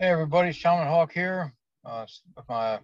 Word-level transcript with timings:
Hey 0.00 0.08
everybody, 0.08 0.50
Shaman 0.50 0.86
Hawk 0.86 1.12
here 1.12 1.52
uh, 1.84 2.06
with 2.34 2.48
my 2.48 2.78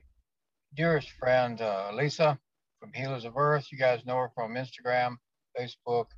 dearest 0.74 1.12
friend 1.12 1.58
uh, 1.62 1.90
Lisa 1.94 2.38
from 2.78 2.92
Healers 2.92 3.24
of 3.24 3.38
Earth. 3.38 3.72
You 3.72 3.78
guys 3.78 4.04
know 4.04 4.18
her 4.18 4.30
from 4.34 4.52
Instagram, 4.52 5.16
Facebook, 5.58 6.08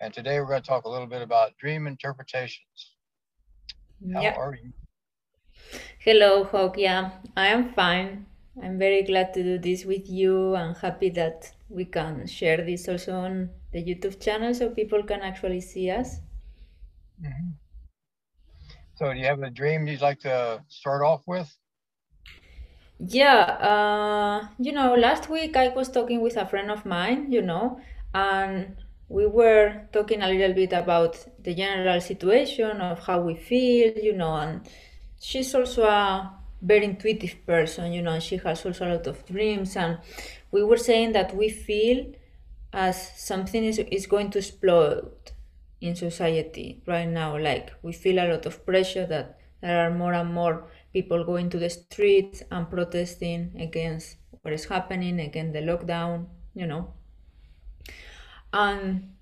and 0.00 0.14
today 0.14 0.38
we're 0.38 0.46
going 0.46 0.62
to 0.62 0.68
talk 0.68 0.84
a 0.84 0.88
little 0.88 1.08
bit 1.08 1.20
about 1.20 1.56
dream 1.58 1.88
interpretations. 1.88 2.94
How 4.14 4.22
Yeah. 4.22 4.36
are 4.38 4.54
you? 4.54 4.72
Hello, 5.98 6.44
Hawk. 6.44 6.78
Yeah, 6.78 7.10
I 7.36 7.48
am 7.48 7.72
fine. 7.74 8.26
I'm 8.62 8.78
very 8.78 9.02
glad 9.02 9.34
to 9.34 9.42
do 9.42 9.58
this 9.58 9.84
with 9.84 10.08
you 10.08 10.54
and 10.54 10.76
happy 10.76 11.10
that 11.10 11.50
we 11.68 11.86
can 11.86 12.24
share 12.28 12.58
this 12.58 12.88
also 12.88 13.16
on 13.16 13.50
the 13.72 13.82
YouTube 13.82 14.20
channel 14.20 14.54
so 14.54 14.70
people 14.70 15.02
can 15.02 15.22
actually 15.22 15.60
see 15.60 15.90
us. 15.90 16.20
Mhm. 17.20 17.65
So, 18.96 19.12
do 19.12 19.18
you 19.18 19.26
have 19.26 19.42
a 19.42 19.50
dream 19.50 19.86
you'd 19.86 20.00
like 20.00 20.20
to 20.20 20.64
start 20.68 21.02
off 21.02 21.22
with? 21.26 21.54
Yeah, 22.98 23.42
uh, 23.44 24.48
you 24.58 24.72
know, 24.72 24.94
last 24.94 25.28
week 25.28 25.56
I 25.56 25.68
was 25.68 25.90
talking 25.90 26.22
with 26.22 26.36
a 26.36 26.46
friend 26.46 26.70
of 26.70 26.86
mine, 26.86 27.30
you 27.30 27.42
know, 27.42 27.78
and 28.14 28.76
we 29.08 29.26
were 29.26 29.82
talking 29.92 30.22
a 30.22 30.28
little 30.28 30.54
bit 30.54 30.72
about 30.72 31.18
the 31.42 31.54
general 31.54 32.00
situation 32.00 32.80
of 32.80 33.00
how 33.00 33.20
we 33.20 33.34
feel, 33.36 33.92
you 33.98 34.14
know, 34.14 34.34
and 34.36 34.66
she's 35.20 35.54
also 35.54 35.84
a 35.84 36.32
very 36.62 36.86
intuitive 36.86 37.44
person, 37.46 37.92
you 37.92 38.00
know, 38.00 38.12
and 38.12 38.22
she 38.22 38.38
has 38.38 38.64
also 38.64 38.88
a 38.88 38.90
lot 38.94 39.06
of 39.06 39.26
dreams. 39.26 39.76
And 39.76 39.98
we 40.50 40.64
were 40.64 40.78
saying 40.78 41.12
that 41.12 41.36
we 41.36 41.50
feel 41.50 42.06
as 42.72 43.12
something 43.18 43.62
is, 43.62 43.78
is 43.78 44.06
going 44.06 44.30
to 44.30 44.38
explode 44.38 45.32
in 45.80 45.94
society 45.96 46.82
right 46.86 47.08
now. 47.08 47.36
Like 47.38 47.72
we 47.82 47.92
feel 47.92 48.18
a 48.18 48.28
lot 48.32 48.46
of 48.46 48.64
pressure 48.66 49.06
that 49.06 49.38
there 49.60 49.80
are 49.86 49.90
more 49.94 50.12
and 50.14 50.32
more 50.32 50.68
people 50.92 51.24
going 51.24 51.50
to 51.50 51.58
the 51.58 51.70
streets 51.70 52.42
and 52.50 52.68
protesting 52.70 53.52
against 53.58 54.16
what 54.42 54.54
is 54.54 54.66
happening, 54.66 55.20
against 55.20 55.52
the 55.54 55.60
lockdown, 55.60 56.26
you 56.54 56.66
know. 56.66 56.92
And 58.52 59.14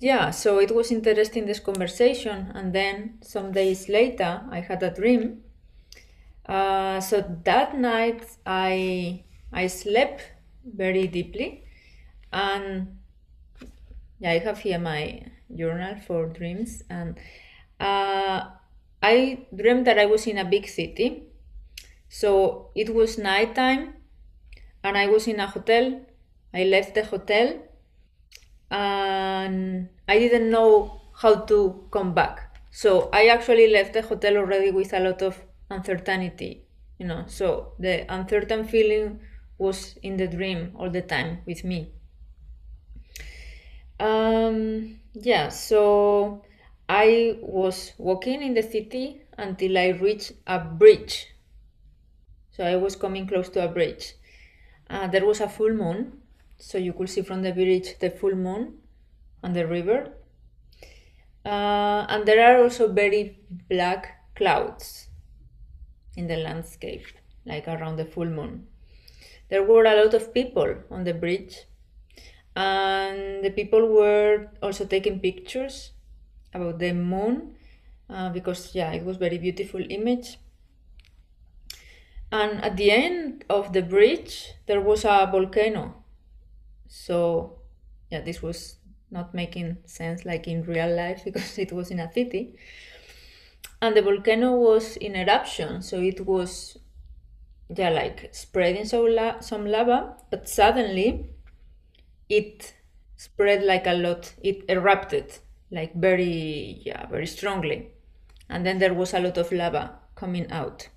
yeah, 0.00 0.30
so 0.30 0.58
it 0.58 0.74
was 0.74 0.90
interesting 0.90 1.46
this 1.46 1.60
conversation. 1.60 2.52
And 2.54 2.72
then 2.74 3.18
some 3.22 3.52
days 3.52 3.88
later, 3.88 4.42
I 4.50 4.60
had 4.60 4.82
a 4.82 4.90
dream. 4.94 5.42
Uh, 6.46 7.00
so 7.00 7.20
that 7.44 7.76
night, 7.78 8.24
I 8.46 9.24
I 9.52 9.66
slept 9.68 10.32
very 10.64 11.06
deeply, 11.06 11.64
and 12.32 12.98
yeah, 14.18 14.30
I 14.32 14.38
have 14.38 14.58
here 14.58 14.78
my 14.78 15.22
journal 15.54 15.96
for 16.06 16.26
dreams, 16.26 16.82
and 16.90 17.18
uh, 17.80 18.50
I 19.02 19.46
dreamed 19.54 19.86
that 19.86 19.98
I 19.98 20.06
was 20.06 20.26
in 20.26 20.38
a 20.38 20.44
big 20.44 20.68
city. 20.68 21.24
So 22.08 22.70
it 22.74 22.94
was 22.94 23.18
nighttime, 23.18 23.94
and 24.82 24.96
I 24.96 25.06
was 25.06 25.26
in 25.26 25.40
a 25.40 25.46
hotel. 25.46 26.00
I 26.52 26.64
left 26.64 26.94
the 26.94 27.04
hotel, 27.04 27.58
and 28.70 29.88
I 30.08 30.18
didn't 30.18 30.50
know 30.50 31.02
how 31.14 31.34
to 31.46 31.86
come 31.90 32.14
back. 32.14 32.56
So 32.70 33.10
I 33.12 33.26
actually 33.26 33.68
left 33.68 33.94
the 33.94 34.02
hotel 34.02 34.36
already 34.36 34.70
with 34.70 34.92
a 34.92 35.00
lot 35.00 35.22
of 35.22 35.40
uncertainty, 35.70 36.64
you 36.98 37.06
know. 37.06 37.24
So 37.26 37.72
the 37.78 38.06
uncertain 38.12 38.64
feeling 38.64 39.20
was 39.58 39.98
in 40.02 40.16
the 40.16 40.26
dream 40.26 40.72
all 40.78 40.90
the 40.90 41.02
time 41.02 41.38
with 41.46 41.64
me. 41.64 41.92
Um, 43.98 44.99
yeah, 45.14 45.48
so 45.48 46.42
I 46.88 47.38
was 47.40 47.92
walking 47.98 48.42
in 48.42 48.54
the 48.54 48.62
city 48.62 49.22
until 49.36 49.78
I 49.78 49.88
reached 49.88 50.32
a 50.46 50.58
bridge. 50.58 51.26
So 52.50 52.64
I 52.64 52.76
was 52.76 52.96
coming 52.96 53.26
close 53.26 53.48
to 53.50 53.64
a 53.64 53.68
bridge. 53.68 54.14
Uh, 54.88 55.06
there 55.06 55.24
was 55.24 55.40
a 55.40 55.48
full 55.48 55.72
moon, 55.72 56.20
so 56.58 56.78
you 56.78 56.92
could 56.92 57.08
see 57.08 57.22
from 57.22 57.42
the 57.42 57.52
bridge 57.52 57.98
the 58.00 58.10
full 58.10 58.34
moon 58.34 58.78
and 59.42 59.54
the 59.54 59.66
river. 59.66 60.12
Uh, 61.44 62.06
and 62.08 62.26
there 62.26 62.44
are 62.44 62.62
also 62.62 62.92
very 62.92 63.38
black 63.68 64.34
clouds 64.34 65.08
in 66.16 66.26
the 66.26 66.36
landscape, 66.36 67.06
like 67.46 67.66
around 67.66 67.96
the 67.96 68.04
full 68.04 68.26
moon. 68.26 68.66
There 69.48 69.62
were 69.62 69.84
a 69.84 70.04
lot 70.04 70.14
of 70.14 70.34
people 70.34 70.76
on 70.90 71.04
the 71.04 71.14
bridge, 71.14 71.66
and 72.60 73.42
the 73.42 73.50
people 73.50 73.86
were 73.88 74.48
also 74.62 74.84
taking 74.84 75.18
pictures 75.18 75.92
about 76.52 76.78
the 76.78 76.92
moon 76.92 77.54
uh, 78.10 78.28
because 78.30 78.74
yeah 78.74 78.92
it 78.92 79.02
was 79.04 79.16
very 79.16 79.38
beautiful 79.38 79.80
image. 79.88 80.38
And 82.30 82.62
at 82.62 82.76
the 82.76 82.90
end 82.90 83.44
of 83.48 83.72
the 83.72 83.82
bridge 83.82 84.52
there 84.66 84.80
was 84.80 85.04
a 85.04 85.28
volcano. 85.32 86.04
So 86.88 87.60
yeah 88.10 88.20
this 88.20 88.42
was 88.42 88.76
not 89.10 89.32
making 89.32 89.78
sense 89.86 90.24
like 90.26 90.46
in 90.46 90.62
real 90.64 90.94
life 90.94 91.24
because 91.28 91.56
it 91.58 91.72
was 91.72 91.90
in 91.90 91.98
a 91.98 92.12
city. 92.12 92.56
And 93.80 93.96
the 93.96 94.02
volcano 94.02 94.52
was 94.52 94.98
in 94.98 95.16
eruption 95.16 95.80
so 95.80 95.98
it 95.98 96.26
was 96.26 96.76
yeah 97.74 97.88
like 97.88 98.28
spreading 98.34 98.84
some, 98.84 99.06
la- 99.06 99.40
some 99.40 99.64
lava 99.64 100.16
but 100.30 100.46
suddenly 100.48 101.30
it 102.30 102.74
spread 103.16 103.62
like 103.64 103.86
a 103.86 103.92
lot. 103.94 104.34
It 104.42 104.64
erupted 104.70 105.38
like 105.70 105.94
very 105.94 106.82
yeah 106.86 107.06
very 107.08 107.26
strongly. 107.26 107.90
And 108.48 108.66
then 108.66 108.78
there 108.78 108.94
was 108.94 109.14
a 109.14 109.20
lot 109.20 109.38
of 109.38 109.52
lava 109.52 109.98
coming 110.16 110.50
out. 110.50 110.88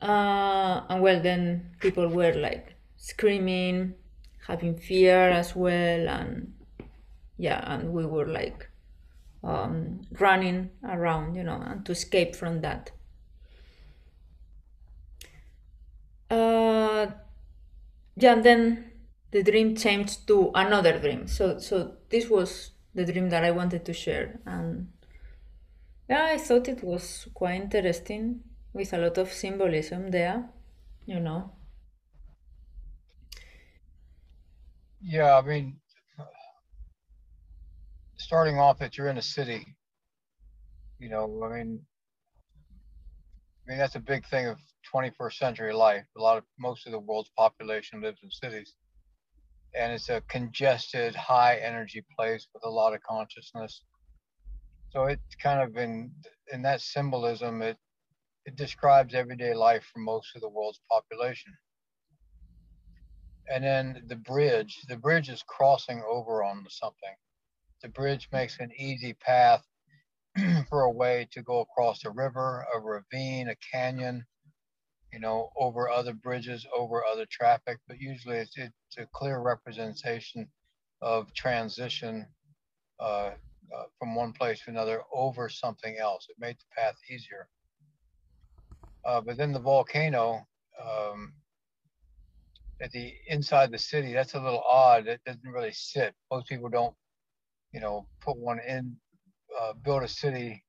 Uh, 0.00 0.82
and 0.88 1.02
well 1.02 1.20
then 1.20 1.70
people 1.80 2.08
were 2.08 2.32
like 2.32 2.74
screaming 2.96 3.94
having 4.46 4.76
fear 4.76 5.30
as 5.30 5.56
well 5.56 6.08
and 6.08 6.54
yeah 7.38 7.62
and 7.74 7.92
we 7.92 8.06
were 8.06 8.26
like 8.26 8.70
um, 9.44 10.02
running 10.20 10.70
around 10.84 11.34
you 11.34 11.42
know 11.42 11.60
and 11.66 11.84
to 11.86 11.92
escape 11.92 12.36
from 12.36 12.60
that. 12.62 12.90
Uh, 16.30 17.06
yeah 18.16 18.32
and 18.32 18.44
then 18.44 18.85
the 19.36 19.42
dream 19.50 19.76
changed 19.76 20.26
to 20.28 20.50
another 20.54 20.98
dream. 20.98 21.26
So 21.28 21.58
so 21.58 21.76
this 22.10 22.28
was 22.30 22.72
the 22.94 23.04
dream 23.04 23.28
that 23.30 23.44
i 23.44 23.50
wanted 23.50 23.84
to 23.84 23.92
share. 23.92 24.40
And 24.46 24.88
yeah 26.08 26.24
i 26.34 26.38
thought 26.38 26.68
it 26.68 26.82
was 26.82 27.28
quite 27.34 27.60
interesting 27.62 28.42
with 28.72 28.92
a 28.92 28.98
lot 28.98 29.18
of 29.18 29.32
symbolism 29.32 30.10
there 30.10 30.48
you 31.06 31.20
know. 31.20 31.52
Yeah, 35.00 35.38
I 35.38 35.42
mean, 35.42 35.80
starting 38.18 38.58
off 38.58 38.78
that 38.78 38.96
you're 38.98 39.08
in 39.08 39.18
a 39.18 39.22
city, 39.22 39.76
you 40.98 41.08
know, 41.08 41.42
I 41.44 41.48
mean, 41.56 41.86
I 43.66 43.70
mean 43.70 43.78
that's 43.78 43.94
a 43.96 44.00
big 44.00 44.26
thing 44.26 44.46
of 44.46 44.58
21st 44.84 45.38
century 45.38 45.72
life. 45.72 46.06
A 46.16 46.20
lot 46.20 46.38
of 46.38 46.44
most 46.58 46.86
of 46.86 46.92
the 46.92 46.98
world's 46.98 47.30
population 47.36 48.00
lives 48.00 48.20
in 48.22 48.30
cities, 48.30 48.74
and 49.76 49.92
it's 49.92 50.08
a 50.08 50.22
congested, 50.28 51.14
high 51.14 51.56
energy 51.56 52.04
place 52.18 52.46
with 52.54 52.64
a 52.64 52.70
lot 52.70 52.94
of 52.94 53.02
consciousness. 53.02 53.82
So 54.90 55.04
it's 55.04 55.34
kind 55.42 55.60
of 55.60 55.76
in 55.76 56.10
in 56.52 56.62
that 56.62 56.80
symbolism, 56.80 57.62
it 57.62 57.76
it 58.46 58.56
describes 58.56 59.14
everyday 59.14 59.54
life 59.54 59.84
for 59.92 59.98
most 59.98 60.34
of 60.34 60.40
the 60.40 60.48
world's 60.48 60.80
population. 60.90 61.52
And 63.52 63.62
then 63.62 64.02
the 64.06 64.16
bridge, 64.16 64.78
the 64.88 64.96
bridge 64.96 65.28
is 65.28 65.42
crossing 65.42 66.02
over 66.08 66.42
onto 66.42 66.70
something. 66.70 67.14
The 67.82 67.88
bridge 67.88 68.28
makes 68.32 68.58
an 68.58 68.70
easy 68.78 69.14
path 69.14 69.64
for 70.68 70.82
a 70.82 70.90
way 70.90 71.28
to 71.32 71.42
go 71.42 71.60
across 71.60 72.04
a 72.04 72.10
river, 72.10 72.66
a 72.74 72.80
ravine, 72.80 73.48
a 73.48 73.56
canyon, 73.72 74.24
you 75.12 75.20
know, 75.20 75.50
over 75.58 75.88
other 75.88 76.12
bridges, 76.12 76.66
over 76.76 77.04
other 77.04 77.26
traffic. 77.30 77.78
But 77.88 78.00
usually 78.00 78.38
it's, 78.38 78.56
it's 78.56 78.98
a 78.98 79.06
clear 79.12 79.40
representation 79.40 80.48
of 81.00 81.32
transition 81.34 82.26
uh, 83.00 83.30
uh, 83.74 83.84
from 83.98 84.14
one 84.14 84.32
place 84.32 84.62
to 84.64 84.70
another 84.70 85.02
over 85.12 85.48
something 85.48 85.96
else. 85.98 86.26
It 86.28 86.36
made 86.38 86.56
the 86.56 86.64
path 86.76 86.96
easier. 87.10 87.48
Uh, 89.04 89.20
but 89.20 89.36
then 89.36 89.52
the 89.52 89.60
volcano 89.60 90.46
um, 90.82 91.32
at 92.80 92.90
the 92.90 93.12
inside 93.28 93.70
the 93.70 93.78
city, 93.78 94.12
that's 94.12 94.34
a 94.34 94.40
little 94.40 94.62
odd. 94.68 95.06
It 95.06 95.20
doesn't 95.24 95.48
really 95.48 95.72
sit. 95.72 96.14
Most 96.30 96.48
people 96.48 96.68
don't, 96.68 96.94
you 97.72 97.80
know, 97.80 98.06
put 98.20 98.36
one 98.36 98.60
in, 98.66 98.96
uh, 99.60 99.72
build 99.84 100.02
a 100.02 100.08
city 100.08 100.62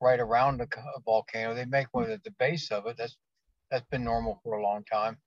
right 0.00 0.18
around 0.18 0.60
a 0.60 0.66
volcano. 1.04 1.54
They 1.54 1.64
make 1.64 1.88
one 1.92 2.10
at 2.10 2.24
the 2.24 2.34
base 2.38 2.70
of 2.70 2.86
it. 2.86 2.96
That's 2.96 3.16
that's 3.74 3.90
been 3.90 4.04
normal 4.04 4.40
for 4.44 4.56
a 4.56 4.62
long 4.62 4.84
time. 4.84 5.18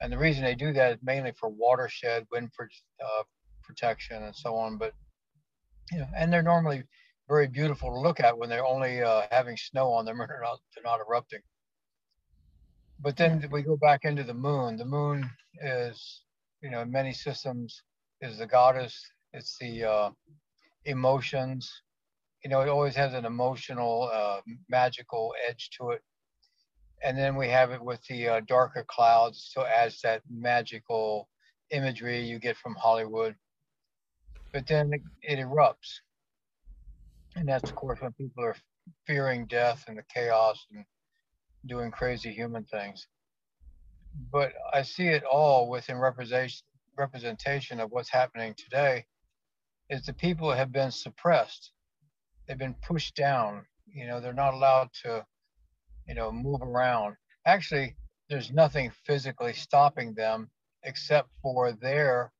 And 0.00 0.10
the 0.10 0.16
reason 0.16 0.44
they 0.44 0.54
do 0.54 0.72
that 0.72 0.92
is 0.92 0.98
mainly 1.02 1.32
for 1.38 1.50
watershed, 1.50 2.26
wind 2.32 2.52
pro- 2.56 2.64
uh, 3.04 3.22
protection, 3.62 4.22
and 4.22 4.34
so 4.34 4.56
on. 4.56 4.78
But 4.78 4.94
you 5.92 5.98
know, 5.98 6.06
and 6.16 6.32
they're 6.32 6.42
normally 6.42 6.84
very 7.28 7.48
beautiful 7.48 7.90
to 7.90 7.98
look 8.00 8.18
at 8.18 8.36
when 8.36 8.48
they're 8.48 8.64
only 8.64 9.02
uh, 9.02 9.26
having 9.30 9.58
snow 9.58 9.92
on 9.92 10.06
them 10.06 10.20
and 10.20 10.30
they're 10.30 10.40
not, 10.40 10.58
they're 10.74 10.84
not 10.84 11.00
erupting. 11.06 11.40
But 12.98 13.16
then 13.16 13.46
we 13.50 13.62
go 13.62 13.76
back 13.76 14.04
into 14.04 14.24
the 14.24 14.34
moon. 14.34 14.76
The 14.76 14.84
moon 14.86 15.30
is, 15.62 16.22
you 16.62 16.70
know, 16.70 16.80
in 16.80 16.90
many 16.90 17.12
systems 17.12 17.82
is 18.22 18.38
the 18.38 18.46
goddess. 18.46 18.98
It's 19.34 19.56
the 19.58 19.84
uh, 19.84 20.10
emotions. 20.86 21.70
You 22.42 22.50
know, 22.50 22.62
it 22.62 22.68
always 22.68 22.94
has 22.96 23.12
an 23.12 23.26
emotional, 23.26 24.10
uh, 24.12 24.40
magical 24.70 25.34
edge 25.46 25.70
to 25.78 25.90
it. 25.90 26.02
And 27.02 27.16
then 27.16 27.36
we 27.36 27.48
have 27.48 27.70
it 27.70 27.82
with 27.82 28.04
the 28.06 28.28
uh, 28.28 28.40
darker 28.46 28.84
clouds, 28.86 29.50
so 29.52 29.64
adds 29.64 30.00
that 30.02 30.22
magical 30.28 31.28
imagery 31.70 32.20
you 32.22 32.38
get 32.38 32.56
from 32.56 32.74
Hollywood. 32.74 33.36
But 34.52 34.66
then 34.66 34.92
it, 35.22 35.38
erupts, 35.38 36.00
and 37.36 37.48
that's 37.48 37.70
of 37.70 37.76
course 37.76 38.00
when 38.00 38.12
people 38.12 38.44
are 38.44 38.56
fearing 39.06 39.46
death 39.46 39.84
and 39.86 39.96
the 39.96 40.02
chaos 40.12 40.66
and 40.74 40.84
doing 41.66 41.90
crazy 41.92 42.32
human 42.32 42.64
things. 42.64 43.06
But 44.32 44.52
I 44.74 44.82
see 44.82 45.06
it 45.06 45.22
all 45.22 45.68
within 45.70 45.96
representation 45.98 46.64
representation 46.96 47.80
of 47.80 47.90
what's 47.90 48.10
happening 48.10 48.54
today 48.54 49.06
is 49.88 50.04
the 50.04 50.12
people 50.12 50.52
have 50.52 50.70
been 50.70 50.90
suppressed. 50.90 51.72
They've 52.46 52.58
been 52.58 52.76
pushed 52.86 53.16
down. 53.16 53.64
You 53.86 54.06
know, 54.06 54.20
they're 54.20 54.32
not 54.32 54.54
allowed 54.54 54.90
to, 55.02 55.24
you 56.10 56.16
know, 56.16 56.32
move 56.32 56.60
around. 56.60 57.14
Actually, 57.46 57.94
there's 58.28 58.50
nothing 58.50 58.90
physically 59.06 59.52
stopping 59.52 60.12
them 60.14 60.50
except 60.82 61.28
for 61.40 61.70
their 61.70 62.32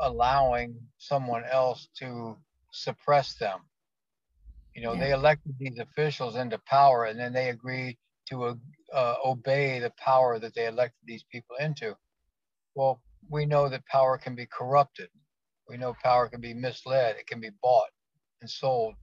allowing 0.00 0.74
someone 0.98 1.44
else 1.44 1.86
to 2.00 2.36
suppress 2.72 3.34
them. 3.34 3.60
You 4.74 4.82
know, 4.82 4.94
yeah. 4.94 5.00
they 5.00 5.12
elected 5.12 5.54
these 5.60 5.78
officials 5.78 6.34
into 6.34 6.58
power 6.66 7.04
and 7.04 7.18
then 7.18 7.32
they 7.32 7.50
agreed 7.50 7.96
to 8.30 8.58
uh, 8.92 9.14
obey 9.24 9.78
the 9.78 9.92
power 9.96 10.40
that 10.40 10.52
they 10.56 10.66
elected 10.66 11.02
these 11.06 11.24
people 11.30 11.54
into. 11.60 11.96
Well, 12.74 13.00
we 13.30 13.46
know 13.46 13.68
that 13.68 13.86
power 13.86 14.18
can 14.18 14.34
be 14.34 14.46
corrupted. 14.46 15.10
We 15.68 15.76
know 15.76 15.94
power 16.02 16.28
can 16.28 16.40
be 16.40 16.54
misled. 16.54 17.14
It 17.20 17.28
can 17.28 17.40
be 17.40 17.50
bought 17.62 17.90
and 18.40 18.50
sold. 18.50 18.94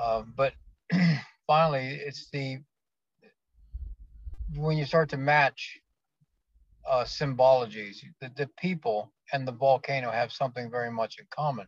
Uh, 0.00 0.22
but 0.34 0.54
finally, 1.48 2.00
it's 2.06 2.28
the 2.30 2.60
when 4.54 4.78
you 4.78 4.84
start 4.84 5.08
to 5.10 5.16
match 5.16 5.80
uh, 6.88 7.04
symbologies, 7.04 7.96
the, 8.20 8.30
the 8.36 8.48
people 8.58 9.12
and 9.32 9.46
the 9.46 9.52
volcano 9.52 10.10
have 10.10 10.32
something 10.32 10.70
very 10.70 10.90
much 10.90 11.18
in 11.18 11.26
common. 11.30 11.66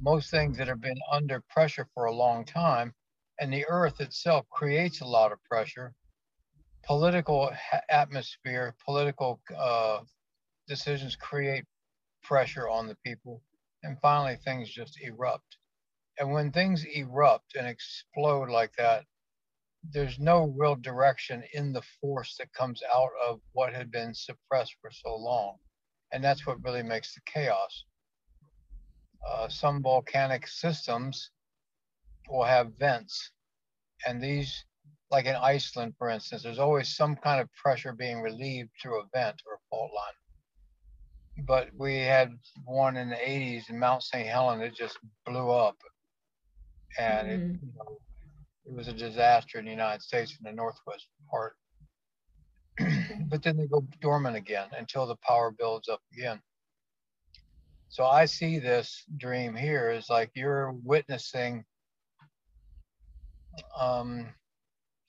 Most 0.00 0.30
things 0.30 0.58
that 0.58 0.68
have 0.68 0.80
been 0.80 1.00
under 1.10 1.42
pressure 1.48 1.88
for 1.94 2.04
a 2.04 2.12
long 2.12 2.44
time, 2.44 2.94
and 3.40 3.52
the 3.52 3.66
earth 3.68 4.00
itself 4.00 4.46
creates 4.50 5.00
a 5.00 5.06
lot 5.06 5.32
of 5.32 5.42
pressure. 5.44 5.94
Political 6.84 7.50
atmosphere, 7.88 8.74
political 8.84 9.40
uh, 9.58 10.00
decisions 10.68 11.16
create 11.16 11.64
pressure 12.22 12.68
on 12.68 12.86
the 12.86 12.96
people, 13.04 13.42
and 13.82 13.98
finally 14.00 14.36
things 14.36 14.70
just 14.70 14.98
erupt. 15.02 15.56
And 16.18 16.32
when 16.32 16.50
things 16.50 16.84
erupt 16.84 17.56
and 17.56 17.66
explode 17.66 18.48
like 18.48 18.72
that, 18.78 19.04
there's 19.92 20.18
no 20.18 20.54
real 20.56 20.74
direction 20.76 21.44
in 21.52 21.72
the 21.72 21.82
force 22.00 22.36
that 22.38 22.52
comes 22.52 22.82
out 22.94 23.10
of 23.26 23.40
what 23.52 23.72
had 23.72 23.90
been 23.90 24.14
suppressed 24.14 24.74
for 24.80 24.90
so 24.90 25.14
long. 25.14 25.56
And 26.12 26.22
that's 26.24 26.46
what 26.46 26.62
really 26.64 26.82
makes 26.82 27.14
the 27.14 27.20
chaos. 27.26 27.84
Uh, 29.28 29.48
some 29.48 29.82
volcanic 29.82 30.46
systems 30.46 31.30
will 32.28 32.44
have 32.44 32.78
vents. 32.78 33.32
And 34.06 34.22
these, 34.22 34.64
like 35.10 35.26
in 35.26 35.36
Iceland, 35.36 35.94
for 35.98 36.08
instance, 36.08 36.42
there's 36.42 36.58
always 36.58 36.96
some 36.96 37.16
kind 37.16 37.40
of 37.40 37.52
pressure 37.54 37.92
being 37.92 38.20
relieved 38.20 38.70
through 38.80 39.00
a 39.00 39.06
vent 39.12 39.42
or 39.46 39.54
a 39.54 39.64
fault 39.70 39.90
line. 39.94 41.46
But 41.46 41.68
we 41.76 41.96
had 41.98 42.32
one 42.64 42.96
in 42.96 43.10
the 43.10 43.16
80s 43.16 43.68
in 43.68 43.78
Mount 43.78 44.02
St. 44.02 44.26
Helens, 44.26 44.62
it 44.62 44.74
just 44.74 44.98
blew 45.26 45.50
up. 45.50 45.76
And 46.98 47.28
mm-hmm. 47.28 47.54
it, 47.54 47.60
you 47.62 47.72
know, 47.76 47.98
it 48.66 48.74
was 48.74 48.88
a 48.88 48.92
disaster 48.92 49.58
in 49.58 49.64
the 49.64 49.70
United 49.70 50.02
States 50.02 50.36
in 50.38 50.44
the 50.44 50.56
northwest 50.56 51.06
part. 51.30 51.54
but 53.28 53.42
then 53.42 53.56
they 53.56 53.66
go 53.66 53.86
dormant 54.00 54.36
again 54.36 54.68
until 54.78 55.06
the 55.06 55.16
power 55.16 55.50
builds 55.50 55.88
up 55.88 56.00
again. 56.12 56.40
So 57.88 58.04
I 58.04 58.26
see 58.26 58.58
this 58.58 59.04
dream 59.16 59.54
here 59.54 59.90
is 59.90 60.10
like 60.10 60.30
you're 60.34 60.72
witnessing 60.84 61.64
um, 63.78 64.34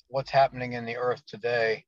what's 0.08 0.32
happening 0.32 0.74
in 0.74 0.86
the 0.86 0.96
earth 0.96 1.24
today. 1.28 1.86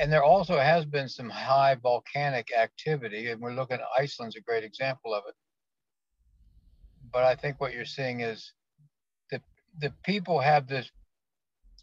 And 0.00 0.12
there 0.12 0.24
also 0.24 0.58
has 0.58 0.84
been 0.84 1.08
some 1.08 1.30
high 1.30 1.76
volcanic 1.76 2.48
activity, 2.56 3.30
and 3.30 3.40
we're 3.40 3.54
looking 3.54 3.76
at 3.76 3.86
Iceland's 3.98 4.36
a 4.36 4.40
great 4.40 4.64
example 4.64 5.14
of 5.14 5.22
it. 5.28 5.34
But 7.12 7.24
I 7.24 7.34
think 7.34 7.60
what 7.60 7.72
you're 7.72 7.84
seeing 7.84 8.20
is 8.20 8.52
the 9.80 9.92
people 10.04 10.40
have 10.40 10.66
this 10.66 10.90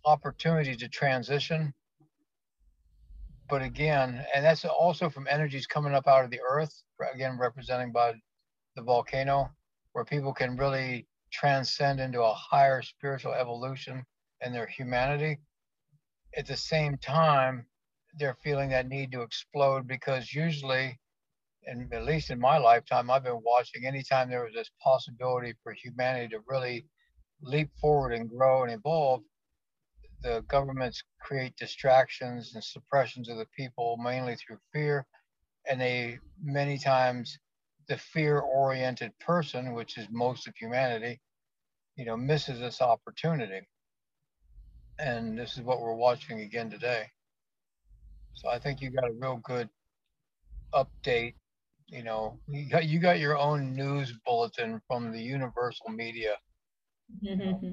opportunity 0.06 0.76
to 0.76 0.88
transition. 0.88 1.74
But 3.50 3.62
again 3.62 4.26
and 4.34 4.46
that's 4.46 4.64
also 4.64 5.10
from 5.10 5.28
energies 5.30 5.68
coming 5.68 5.94
up 5.94 6.08
out 6.08 6.24
of 6.24 6.32
the 6.32 6.40
earth 6.40 6.84
again 7.14 7.38
representing 7.38 7.92
by 7.92 8.14
the 8.76 8.82
volcano 8.82 9.50
where 9.92 10.06
people 10.06 10.34
can 10.34 10.56
really 10.56 11.06
transcend 11.34 12.00
into 12.00 12.22
a 12.22 12.34
higher 12.34 12.82
spiritual 12.82 13.34
evolution 13.34 14.06
in 14.46 14.54
their 14.54 14.68
humanity. 14.68 15.38
At 16.38 16.48
the 16.48 16.56
same 16.56 16.98
time 16.98 17.66
they're 18.18 18.38
feeling 18.42 18.70
that 18.70 18.88
need 18.88 19.12
to 19.12 19.22
explode 19.22 19.86
because 19.88 20.34
usually 20.34 20.98
and 21.66 21.94
at 21.94 22.06
least 22.06 22.30
in 22.30 22.40
my 22.40 22.58
lifetime 22.58 23.10
i've 23.10 23.24
been 23.24 23.40
watching 23.44 23.86
anytime 23.86 24.30
there 24.30 24.44
was 24.44 24.54
this 24.54 24.72
possibility 24.82 25.54
for 25.64 25.74
humanity 25.74 26.28
to 26.28 26.40
really 26.48 26.86
leap 27.42 27.70
forward 27.80 28.14
and 28.14 28.30
grow 28.30 28.64
and 28.64 28.72
evolve, 28.72 29.22
the 30.24 30.44
governments 30.48 31.04
create 31.20 31.56
distractions 31.58 32.54
and 32.54 32.64
suppressions 32.64 33.30
of 33.30 33.38
the 33.38 33.48
people 33.58 33.98
mainly 33.98 34.36
through 34.36 34.58
fear. 34.72 35.06
And 35.70 35.80
they 35.82 36.20
many 36.44 36.78
times 36.78 37.38
the 37.88 37.98
fear-oriented 37.98 39.18
person, 39.20 39.74
which 39.74 39.98
is 39.98 40.08
most 40.12 40.48
of 40.48 40.56
humanity, 40.56 41.20
you 41.96 42.06
know, 42.06 42.18
misses 42.18 42.60
this 42.60 42.82
opportunity. 42.82 43.68
And 45.00 45.38
this 45.38 45.58
is 45.58 45.64
what 45.64 45.82
we're 45.82 45.96
watching 45.96 46.42
again 46.42 46.70
today. 46.70 47.06
So 48.34 48.50
I 48.50 48.60
think 48.60 48.82
you 48.82 48.92
got 48.92 49.10
a 49.10 49.14
real 49.14 49.38
good 49.44 49.70
update. 50.74 51.36
You 51.88 52.04
know, 52.04 52.40
you 52.48 52.70
got 52.70 52.86
you 52.86 53.00
got 53.00 53.20
your 53.20 53.38
own 53.38 53.76
news 53.76 54.14
bulletin 54.26 54.82
from 54.88 55.12
the 55.12 55.22
universal 55.22 55.90
media 55.90 56.38
Mm-hmm. 57.24 57.72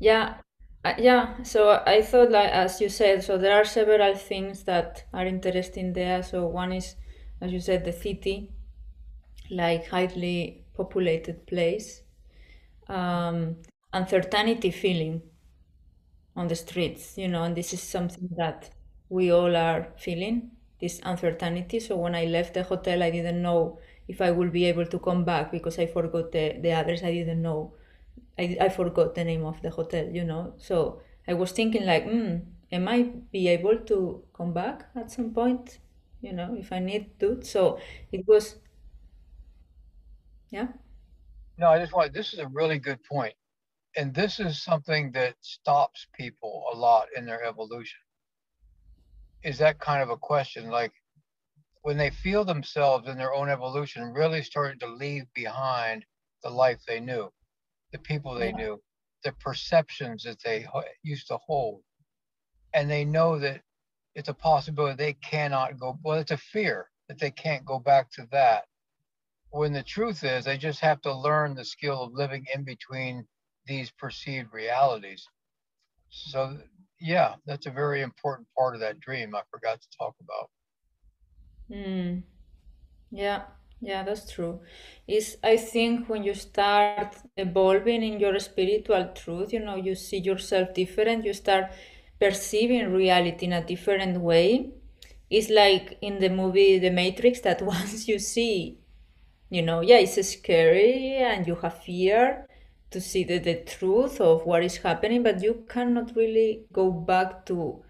Yeah, 0.00 0.36
uh, 0.84 0.94
yeah. 0.98 1.42
So 1.42 1.82
I 1.86 2.02
thought, 2.02 2.30
like 2.30 2.50
as 2.50 2.80
you 2.80 2.88
said, 2.88 3.22
so 3.24 3.38
there 3.38 3.54
are 3.60 3.64
several 3.64 4.14
things 4.14 4.64
that 4.64 5.04
are 5.12 5.26
interesting 5.26 5.92
there. 5.92 6.22
So 6.22 6.46
one 6.46 6.72
is, 6.72 6.96
as 7.40 7.52
you 7.52 7.60
said, 7.60 7.84
the 7.84 7.92
city, 7.92 8.50
like 9.50 9.86
highly 9.88 10.64
populated 10.74 11.46
place, 11.46 12.02
um, 12.88 13.56
uncertainty 13.92 14.70
feeling 14.70 15.22
on 16.36 16.48
the 16.48 16.56
streets, 16.56 17.16
you 17.18 17.28
know, 17.28 17.44
and 17.44 17.56
this 17.56 17.72
is 17.72 17.82
something 17.82 18.28
that 18.36 18.70
we 19.08 19.30
all 19.30 19.54
are 19.56 19.92
feeling 19.96 20.50
this 20.80 21.00
uncertainty. 21.04 21.78
So 21.80 21.96
when 21.96 22.14
I 22.14 22.24
left 22.24 22.54
the 22.54 22.62
hotel, 22.64 23.02
I 23.02 23.10
didn't 23.10 23.40
know 23.42 23.78
if 24.08 24.20
I 24.20 24.30
will 24.30 24.50
be 24.50 24.64
able 24.64 24.86
to 24.86 24.98
come 24.98 25.24
back 25.24 25.50
because 25.52 25.78
I 25.78 25.86
forgot 25.86 26.32
the, 26.32 26.58
the 26.60 26.70
address. 26.70 27.02
I 27.02 27.12
didn't 27.12 27.42
know. 27.42 27.74
I, 28.38 28.56
I 28.60 28.68
forgot 28.68 29.14
the 29.14 29.24
name 29.24 29.44
of 29.44 29.62
the 29.62 29.70
hotel, 29.70 30.06
you 30.06 30.24
know. 30.24 30.54
So 30.56 31.02
I 31.26 31.34
was 31.34 31.52
thinking 31.52 31.86
like, 31.86 32.04
mm, 32.06 32.42
am 32.72 32.88
I 32.88 33.02
be 33.32 33.48
able 33.48 33.78
to 33.78 34.24
come 34.36 34.52
back 34.52 34.86
at 34.94 35.10
some 35.10 35.32
point, 35.32 35.78
you 36.20 36.32
know, 36.32 36.54
if 36.58 36.72
I 36.72 36.80
need 36.80 37.18
to. 37.20 37.42
So 37.42 37.78
it 38.12 38.26
was, 38.26 38.56
yeah. 40.50 40.68
No, 41.56 41.68
I 41.68 41.78
just 41.78 41.92
want, 41.92 42.12
this 42.12 42.32
is 42.32 42.40
a 42.40 42.48
really 42.48 42.78
good 42.78 43.02
point. 43.04 43.34
And 43.96 44.12
this 44.12 44.40
is 44.40 44.60
something 44.60 45.12
that 45.12 45.36
stops 45.40 46.08
people 46.12 46.64
a 46.72 46.76
lot 46.76 47.06
in 47.16 47.24
their 47.24 47.44
evolution. 47.44 48.00
Is 49.44 49.58
that 49.58 49.78
kind 49.78 50.02
of 50.02 50.10
a 50.10 50.16
question 50.16 50.68
like, 50.68 50.92
when 51.84 51.98
they 51.98 52.10
feel 52.10 52.44
themselves 52.44 53.08
in 53.08 53.18
their 53.18 53.34
own 53.34 53.50
evolution 53.50 54.12
really 54.14 54.42
starting 54.42 54.80
to 54.80 54.88
leave 54.88 55.24
behind 55.34 56.04
the 56.42 56.50
life 56.50 56.80
they 56.88 57.00
knew, 57.00 57.30
the 57.92 57.98
people 57.98 58.34
they 58.34 58.50
yeah. 58.50 58.56
knew, 58.56 58.82
the 59.24 59.32
perceptions 59.40 60.24
that 60.24 60.42
they 60.44 60.66
used 61.02 61.28
to 61.28 61.38
hold. 61.38 61.82
And 62.74 62.90
they 62.90 63.04
know 63.04 63.38
that 63.40 63.62
it's 64.14 64.30
a 64.30 64.34
possibility 64.34 64.96
they 64.96 65.14
cannot 65.14 65.78
go, 65.78 65.98
well, 66.04 66.18
it's 66.18 66.32
a 66.32 66.38
fear 66.38 66.90
that 67.08 67.18
they 67.20 67.30
can't 67.32 67.66
go 67.66 67.78
back 67.80 68.10
to 68.12 68.28
that. 68.32 68.64
when 69.50 69.72
the 69.72 69.82
truth 69.82 70.24
is 70.24 70.44
they 70.44 70.58
just 70.58 70.80
have 70.80 71.00
to 71.02 71.14
learn 71.14 71.54
the 71.54 71.64
skill 71.64 72.02
of 72.04 72.12
living 72.12 72.46
in 72.54 72.64
between 72.64 73.26
these 73.66 73.90
perceived 73.92 74.52
realities. 74.52 75.26
So 76.10 76.58
yeah, 77.00 77.36
that's 77.46 77.66
a 77.66 77.70
very 77.70 78.02
important 78.02 78.48
part 78.58 78.74
of 78.74 78.80
that 78.80 79.00
dream 79.00 79.34
I 79.34 79.42
forgot 79.50 79.80
to 79.80 79.88
talk 79.98 80.14
about. 80.20 80.50
Mm. 81.70 82.22
Yeah, 83.12 83.44
yeah, 83.80 84.02
that's 84.04 84.30
true. 84.32 84.60
Is 85.08 85.38
I 85.44 85.56
think 85.58 86.08
when 86.08 86.24
you 86.24 86.34
start 86.34 87.16
evolving 87.36 88.02
in 88.02 88.20
your 88.20 88.38
spiritual 88.40 89.08
truth, 89.14 89.52
you 89.52 89.60
know, 89.60 89.76
you 89.76 89.94
see 89.94 90.18
yourself 90.18 90.74
different, 90.74 91.24
you 91.26 91.34
start 91.34 91.72
perceiving 92.20 92.92
reality 92.92 93.46
in 93.46 93.54
a 93.54 93.64
different 93.66 94.20
way. 94.20 94.70
It's 95.30 95.50
like 95.50 95.98
in 96.02 96.20
the 96.20 96.30
movie 96.30 96.78
The 96.80 96.90
Matrix 96.90 97.40
that 97.42 97.62
once 97.76 98.08
you 98.08 98.18
see, 98.20 98.78
you 99.50 99.62
know, 99.62 99.80
yeah, 99.82 99.98
it's 99.98 100.28
scary 100.28 101.16
and 101.18 101.46
you 101.46 101.56
have 101.56 101.82
fear 101.82 102.48
to 102.90 103.00
see 103.00 103.24
the, 103.24 103.38
the 103.38 103.56
truth 103.56 104.20
of 104.20 104.46
what 104.46 104.64
is 104.64 104.78
happening, 104.78 105.22
but 105.22 105.42
you 105.42 105.66
cannot 105.68 106.16
really 106.16 106.64
go 106.72 106.90
back 106.92 107.46
to 107.46 107.83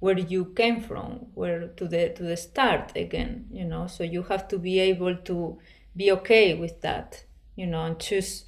where 0.00 0.18
you 0.18 0.46
came 0.54 0.80
from, 0.80 1.30
where 1.34 1.68
to 1.68 1.88
the 1.88 2.10
to 2.10 2.22
the 2.22 2.36
start 2.36 2.92
again, 2.96 3.48
you 3.50 3.64
know. 3.64 3.86
So 3.86 4.04
you 4.04 4.22
have 4.24 4.48
to 4.48 4.58
be 4.58 4.78
able 4.80 5.16
to 5.16 5.58
be 5.96 6.10
okay 6.12 6.54
with 6.54 6.80
that, 6.82 7.24
you 7.56 7.66
know, 7.66 7.84
and 7.84 7.98
choose 7.98 8.44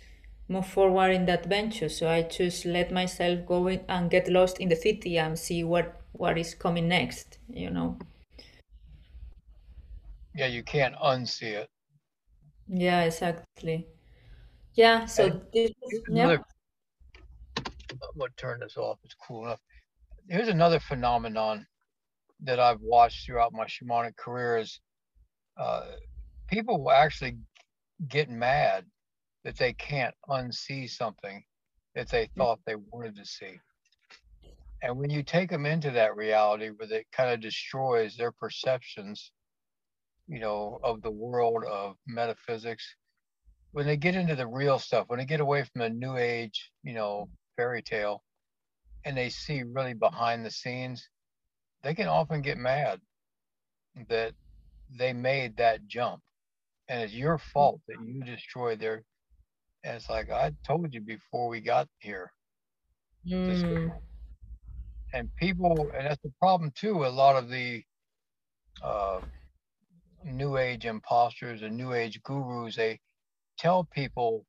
move 0.49 0.67
forward 0.67 1.11
in 1.11 1.26
that 1.26 1.47
venture. 1.47 1.88
So 1.88 2.09
I 2.09 2.23
choose 2.23 2.64
let 2.64 2.90
myself 2.93 3.47
go 3.47 3.67
in 3.69 3.85
and 3.88 4.11
get 4.11 4.28
lost 4.28 4.59
in 4.61 4.69
the 4.69 4.76
city 4.76 5.19
and 5.19 5.38
see 5.38 5.64
what 5.64 6.00
what 6.12 6.38
is 6.38 6.55
coming 6.55 6.88
next, 6.88 7.38
you 7.49 7.71
know. 7.71 7.99
Yeah, 10.35 10.47
you 10.47 10.62
can't 10.62 10.95
unsee 10.97 11.52
it. 11.55 11.71
Yeah, 12.69 13.02
exactly. 13.05 13.88
Yeah, 14.75 15.07
so 15.07 15.28
And 15.28 15.43
this 15.52 15.73
here's 15.88 16.02
yeah. 16.09 16.37
gonna 18.19 18.31
turn 18.37 18.61
this 18.61 18.76
off, 18.76 18.99
it's 19.05 19.14
cool 19.14 19.45
enough. 19.47 19.61
Here's 20.28 20.49
another 20.49 20.78
phenomenon 20.78 21.66
that 22.40 22.61
I've 22.61 22.82
watched 22.82 23.25
throughout 23.25 23.54
my 23.54 23.64
shamanic 23.64 24.14
career 24.16 24.58
is 24.58 24.78
uh, 25.58 25.87
people 26.49 26.82
will 26.82 26.90
actually 26.90 27.38
get 28.08 28.28
mad 28.28 28.85
that 29.44 29.56
they 29.56 29.73
can't 29.73 30.14
unsee 30.28 30.88
something 30.88 31.42
that 31.94 32.11
they 32.11 32.28
thought 32.37 32.61
they 32.66 32.75
wanted 32.75 33.16
to 33.16 33.25
see. 33.25 33.58
And 34.82 34.99
when 34.99 35.08
you 35.08 35.23
take 35.23 35.49
them 35.49 35.64
into 35.64 35.90
that 35.92 36.14
reality 36.14 36.68
where 36.68 36.92
it 36.92 37.06
kind 37.11 37.32
of 37.32 37.40
destroys 37.40 38.14
their 38.14 38.30
perceptions, 38.30 39.32
you 40.26 40.40
know, 40.40 40.78
of 40.85 41.00
the 41.00 41.11
world 41.11 41.64
of 41.64 41.97
metaphysics, 42.06 42.85
when 43.73 43.87
they 43.87 43.97
get 43.97 44.14
into 44.14 44.37
the 44.37 44.47
real 44.47 44.78
stuff, 44.78 45.06
when 45.08 45.18
they 45.18 45.25
get 45.25 45.40
away 45.40 45.64
from 45.64 45.80
the 45.80 45.88
new 45.88 46.18
age, 46.18 46.70
you 46.82 46.92
know, 46.92 47.30
fairy 47.56 47.82
tale, 47.82 48.23
and 49.05 49.17
they 49.17 49.31
see 49.31 49.62
really 49.62 49.95
behind 49.95 50.45
the 50.45 50.50
scenes, 50.50 51.09
they 51.83 51.95
can 51.95 52.09
often 52.09 52.43
get 52.43 52.59
mad 52.59 53.00
that 54.09 54.35
they 54.90 55.12
made 55.12 55.57
that 55.57 55.87
jump. 55.87 56.23
And 56.88 57.02
it's 57.02 57.14
your 57.14 57.38
fault 57.38 57.81
that 57.88 57.99
you 58.00 58.23
destroyed 58.23 58.81
their 58.81 59.05
and 59.85 59.97
it's 59.97 60.11
like 60.11 60.31
I 60.31 60.52
told 60.67 60.93
you 60.95 61.00
before 61.00 61.49
we 61.49 61.61
got 61.61 61.88
here. 62.00 62.33
Mm, 63.26 64.00
and 65.12 65.35
people 65.37 65.90
and 65.95 66.07
that's 66.07 66.23
the 66.23 66.33
problem 66.40 66.73
too, 66.73 67.05
a 67.05 67.09
lot 67.09 67.37
of 67.37 67.49
the 67.50 67.85
uh 68.83 69.21
new 70.25 70.57
age 70.59 70.87
imposters 70.87 71.62
and 71.62 71.76
new 71.76 71.93
age 71.95 72.23
gurus, 72.23 72.76
they 72.76 73.00
tell 73.59 73.85
people 73.85 74.45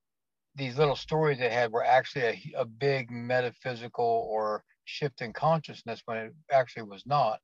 these 0.59 0.77
little 0.77 0.97
stories 0.97 1.39
they 1.39 1.49
had 1.49 1.71
were 1.71 1.85
actually 1.85 2.23
a, 2.55 2.61
a 2.61 2.65
big 2.65 3.11
metaphysical 3.11 4.27
or 4.29 4.63
shift 4.85 5.21
in 5.21 5.33
consciousness 5.33 6.01
when 6.05 6.17
it 6.17 6.33
actually 6.51 6.83
was 6.83 7.05
not. 7.07 7.39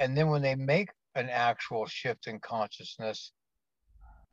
And 0.00 0.16
then 0.16 0.28
when 0.28 0.42
they 0.42 0.56
make 0.56 0.90
an 1.16 1.30
actual 1.30 1.86
shift 1.86 2.26
in 2.28 2.40
consciousness, 2.40 3.32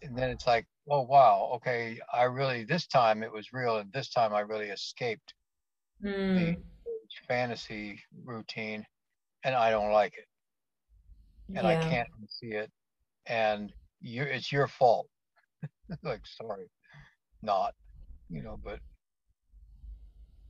and 0.04 0.18
then 0.18 0.30
it's 0.32 0.48
like, 0.48 0.68
oh 0.90 1.02
wow, 1.04 1.52
okay, 1.56 2.00
I 2.14 2.24
really 2.24 2.66
this 2.66 2.88
time 2.88 3.24
it 3.24 3.32
was 3.34 3.54
real, 3.54 3.78
and 3.78 3.92
this 3.94 4.10
time 4.12 4.34
I 4.34 4.42
really 4.42 4.70
escaped 4.70 5.34
the 6.36 6.58
mm, 6.58 6.64
fantasy 7.28 8.02
routine, 8.26 8.86
and 9.44 9.56
I 9.56 9.72
don't 9.72 9.92
like 9.94 10.14
it, 10.18 10.28
and 11.56 11.68
I 11.68 11.78
can't 11.78 12.10
see 12.30 12.54
it, 12.54 12.72
and 13.28 13.74
you 14.02 14.24
it's 14.24 14.52
your 14.52 14.68
fault. 14.68 15.08
like 16.04 16.22
sorry, 16.26 16.70
not, 17.44 17.74
you 18.32 18.42
know, 18.42 18.58
but 18.64 18.80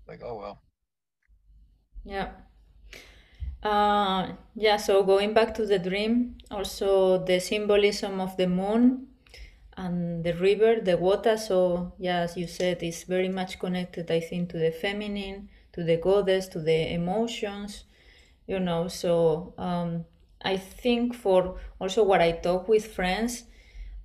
like 0.07 0.21
oh 0.23 0.35
well. 0.37 0.61
Yeah. 2.03 2.31
Uh, 3.63 4.33
yeah, 4.55 4.77
so 4.77 5.03
going 5.03 5.33
back 5.33 5.53
to 5.53 5.65
the 5.65 5.77
dream, 5.77 6.37
also 6.49 7.23
the 7.23 7.39
symbolism 7.39 8.19
of 8.19 8.35
the 8.37 8.47
moon 8.47 9.07
and 9.77 10.23
the 10.23 10.33
river, 10.35 10.81
the 10.81 10.97
water. 10.97 11.37
So, 11.37 11.93
yeah, 11.99 12.19
as 12.21 12.37
you 12.37 12.47
said, 12.47 12.81
it's 12.83 13.03
very 13.03 13.29
much 13.29 13.59
connected, 13.59 14.09
I 14.11 14.19
think, 14.19 14.49
to 14.51 14.57
the 14.57 14.71
feminine, 14.71 15.49
to 15.73 15.83
the 15.83 15.97
goddess, 15.97 16.47
to 16.49 16.59
the 16.59 16.93
emotions, 16.93 17.85
you 18.47 18.59
know. 18.59 18.87
So, 18.87 19.53
um, 19.57 20.05
I 20.41 20.57
think 20.57 21.15
for 21.15 21.59
also 21.79 22.03
what 22.03 22.21
I 22.21 22.33
talk 22.33 22.67
with 22.67 22.87
friends, 22.95 23.43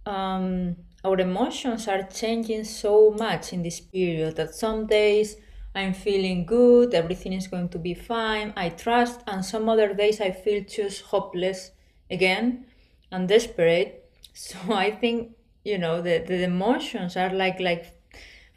um, 0.06 0.76
our 1.06 1.20
emotions 1.20 1.86
are 1.86 2.02
changing 2.02 2.64
so 2.64 3.12
much 3.12 3.52
in 3.52 3.62
this 3.62 3.78
period 3.78 4.34
that 4.36 4.54
some 4.54 4.86
days 4.86 5.36
I'm 5.72 5.94
feeling 5.94 6.46
good, 6.46 6.94
everything 6.94 7.32
is 7.32 7.46
going 7.46 7.68
to 7.68 7.78
be 7.78 7.94
fine, 7.94 8.52
I 8.56 8.70
trust, 8.70 9.20
and 9.28 9.44
some 9.44 9.68
other 9.68 9.94
days 9.94 10.20
I 10.20 10.32
feel 10.32 10.64
just 10.64 11.02
hopeless 11.02 11.70
again 12.10 12.66
and 13.12 13.28
desperate. 13.28 14.02
So 14.34 14.58
I 14.70 14.90
think 14.90 15.32
you 15.64 15.78
know 15.78 16.02
the, 16.02 16.18
the 16.18 16.44
emotions 16.44 17.16
are 17.16 17.32
like 17.32 17.58
like 17.58 17.84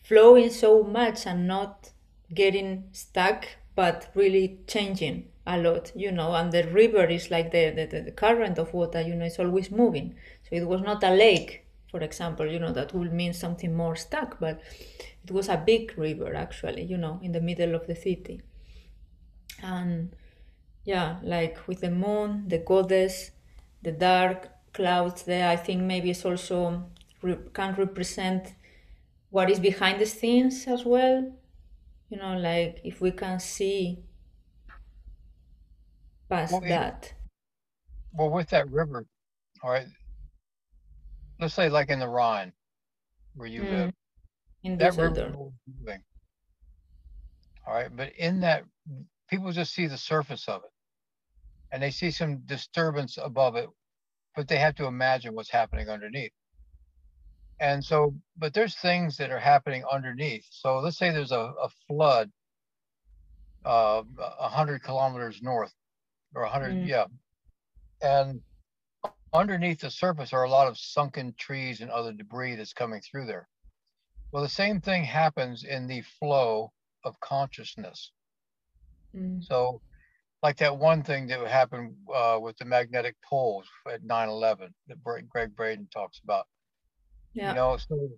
flowing 0.03 0.49
so 0.49 0.83
much 0.83 1.25
and 1.25 1.47
not 1.47 1.91
getting 2.33 2.83
stuck, 2.91 3.45
but 3.75 4.09
really 4.13 4.59
changing 4.67 5.27
a 5.47 5.57
lot, 5.57 5.91
you 5.95 6.11
know. 6.11 6.33
And 6.33 6.51
the 6.51 6.63
river 6.67 7.05
is 7.05 7.31
like 7.31 7.51
the, 7.51 7.69
the, 7.69 8.01
the 8.01 8.11
current 8.11 8.57
of 8.57 8.73
water, 8.73 9.01
you 9.01 9.15
know, 9.15 9.25
it's 9.25 9.39
always 9.39 9.71
moving. 9.71 10.15
So 10.43 10.55
it 10.55 10.67
was 10.67 10.81
not 10.81 11.03
a 11.03 11.11
lake, 11.11 11.65
for 11.91 12.01
example, 12.01 12.45
you 12.51 12.59
know, 12.59 12.71
that 12.73 12.93
would 12.93 13.13
mean 13.13 13.33
something 13.33 13.75
more 13.75 13.95
stuck, 13.95 14.39
but 14.39 14.61
it 15.23 15.31
was 15.31 15.49
a 15.49 15.57
big 15.57 15.97
river 15.97 16.35
actually, 16.35 16.83
you 16.83 16.97
know, 16.97 17.19
in 17.23 17.31
the 17.33 17.41
middle 17.41 17.75
of 17.75 17.87
the 17.87 17.95
city. 17.95 18.41
And 19.61 20.15
yeah, 20.85 21.19
like 21.23 21.67
with 21.67 21.81
the 21.81 21.91
moon, 21.91 22.47
the 22.49 22.59
goddess, 22.59 23.31
the 23.83 23.91
dark 23.93 24.49
clouds 24.73 25.23
there, 25.23 25.49
I 25.49 25.55
think 25.57 25.83
maybe 25.83 26.11
it's 26.11 26.25
also 26.25 26.91
re- 27.21 27.49
can 27.53 27.75
represent 27.75 28.55
what 29.31 29.49
is 29.51 29.59
behind 29.59 30.01
the 30.01 30.05
scenes 30.07 30.67
as 30.67 30.85
well 30.85 31.35
you 32.09 32.17
know 32.17 32.37
like 32.37 32.81
if 32.85 33.01
we 33.01 33.11
can 33.11 33.39
see 33.39 34.03
Well, 36.49 36.61
past 36.61 36.65
it, 36.65 36.79
that 36.79 37.13
well, 38.13 38.29
with 38.29 38.49
that 38.49 38.69
river, 38.69 39.07
all 39.63 39.71
right. 39.71 39.87
Let's 41.39 41.53
say 41.55 41.69
like 41.69 41.89
in 41.89 41.99
the 41.99 42.07
Rhine 42.09 42.53
where 43.35 43.47
you 43.47 43.65
live, 43.65 43.91
mm, 43.91 43.93
in 44.63 44.77
that 44.79 44.95
river 44.97 45.25
moving, 45.67 46.03
all 47.65 47.73
right. 47.73 47.95
But 47.95 48.13
in 48.17 48.41
that, 48.41 48.65
people 49.29 49.51
just 49.51 49.73
see 49.73 49.87
the 49.87 49.97
surface 49.97 50.47
of 50.47 50.63
it, 50.63 50.71
and 51.71 51.81
they 51.83 51.91
see 51.91 52.11
some 52.11 52.39
disturbance 52.45 53.17
above 53.21 53.55
it, 53.55 53.69
but 54.35 54.47
they 54.47 54.57
have 54.59 54.75
to 54.75 54.85
imagine 54.85 55.35
what's 55.35 55.51
happening 55.51 55.89
underneath. 55.89 56.33
And 57.59 57.83
so, 57.83 58.15
but 58.37 58.53
there's 58.53 58.75
things 58.77 59.17
that 59.17 59.31
are 59.31 59.39
happening 59.39 59.83
underneath. 59.91 60.45
So 60.51 60.79
let's 60.79 60.97
say 60.97 61.11
there's 61.11 61.31
a, 61.31 61.53
a 61.61 61.69
flood 61.87 62.31
uh, 63.65 64.03
a 64.39 64.49
hundred 64.49 64.83
kilometers 64.83 65.41
north 65.41 65.73
or 66.35 66.43
a 66.43 66.49
hundred, 66.49 66.79
mm, 66.79 66.87
yeah. 66.87 67.05
And 68.01 68.41
underneath 69.33 69.81
the 69.81 69.91
surface 69.91 70.33
are 70.33 70.43
a 70.43 70.49
lot 70.49 70.67
of 70.67 70.77
sunken 70.77 71.33
trees 71.37 71.81
and 71.81 71.91
other 71.91 72.13
debris 72.13 72.55
that's 72.55 72.73
coming 72.73 73.01
through 73.01 73.25
there. 73.25 73.47
Well, 74.31 74.43
the 74.43 74.49
same 74.49 74.79
thing 74.81 75.03
happens 75.03 75.63
in 75.63 75.87
the 75.87 76.01
flow 76.01 76.71
of 77.03 77.19
consciousness. 77.19 78.11
mm, 79.15 79.43
So, 79.43 79.81
like 80.41 80.57
that 80.57 80.77
one 80.77 81.03
thing 81.03 81.27
that 81.27 81.45
happened 81.47 81.95
uh, 82.13 82.39
with 82.41 82.57
the 82.57 82.65
magnetic 82.65 83.15
poles 83.27 83.67
at 83.91 84.03
9 84.03 84.29
11 84.29 84.73
that 84.87 85.03
Gregg 85.03 85.55
Braden 85.55 85.87
talks 85.93 86.19
about. 86.23 86.47
Yeah. 87.33 87.49
You 87.49 87.55
know, 87.55 87.77
so 87.77 88.09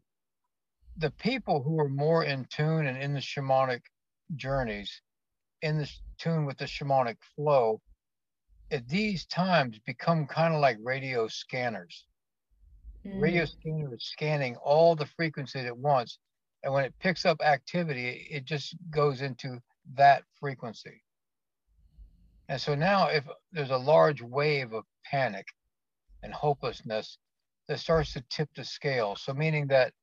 the 0.97 1.11
people 1.11 1.63
who 1.63 1.79
are 1.79 1.89
more 1.89 2.23
in 2.23 2.45
tune 2.45 2.85
and 2.87 2.97
in 2.97 3.13
the 3.13 3.19
shamanic 3.19 3.81
journeys, 4.35 5.01
in 5.61 5.77
the 5.77 5.89
tune 6.17 6.45
with 6.45 6.57
the 6.57 6.65
shamanic 6.65 7.17
flow, 7.35 7.81
at 8.71 8.87
these 8.87 9.25
times 9.25 9.79
become 9.85 10.25
kind 10.25 10.53
of 10.53 10.61
like 10.61 10.77
radio 10.81 11.27
scanners. 11.27 12.05
Mm. 13.05 13.21
Radio 13.21 13.45
scanner 13.45 13.93
is 13.93 14.05
scanning 14.05 14.55
all 14.57 14.95
the 14.95 15.05
frequencies 15.05 15.65
at 15.65 15.77
once. 15.77 16.19
And 16.63 16.73
when 16.73 16.85
it 16.85 16.93
picks 16.99 17.25
up 17.25 17.41
activity, 17.41 18.27
it 18.29 18.45
just 18.45 18.75
goes 18.89 19.21
into 19.21 19.59
that 19.95 20.23
frequency. 20.39 21.03
And 22.47 22.61
so 22.61 22.75
now, 22.75 23.07
if 23.07 23.25
there's 23.51 23.71
a 23.71 23.77
large 23.77 24.21
wave 24.21 24.73
of 24.73 24.83
panic 25.05 25.45
and 26.21 26.33
hopelessness 26.33 27.17
that 27.67 27.79
starts 27.79 28.13
to 28.13 28.23
tip 28.29 28.49
the 28.55 28.63
scale, 28.63 29.15
so 29.15 29.33
meaning 29.33 29.67
that 29.67 29.93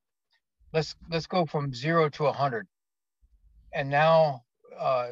let's 0.73 0.97
let's 1.11 1.27
go 1.27 1.47
from 1.47 1.75
zero 1.75 2.09
to 2.11 2.27
a 2.27 2.33
hundred, 2.33 2.67
and 3.73 3.89
now 3.89 4.43
uh, 4.79 5.11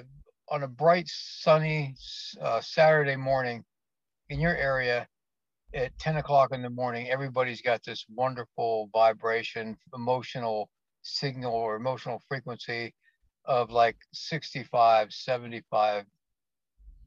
on 0.49 0.63
a 0.63 0.69
bright 0.69 1.09
sunny 1.09 1.95
uh, 2.41 2.61
Saturday 2.61 3.17
morning 3.17 3.65
in 4.29 4.41
your 4.41 4.57
area 4.57 5.07
at 5.75 5.97
10 5.99 6.17
o'clock 6.17 6.53
in 6.53 6.63
the 6.63 6.71
morning, 6.71 7.09
everybody's 7.11 7.61
got 7.61 7.85
this 7.85 8.05
wonderful 8.09 8.89
vibration, 8.93 9.77
emotional 9.95 10.71
signal 11.03 11.53
or 11.53 11.77
emotional 11.77 12.23
frequency 12.29 12.95
of 13.45 13.71
like 13.71 13.97
65, 14.13 15.13
75. 15.13 16.05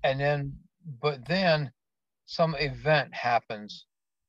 And 0.04 0.20
then, 0.20 0.58
but 1.02 1.28
then 1.28 1.72
some 2.26 2.56
event 2.56 3.14
happens, 3.14 3.86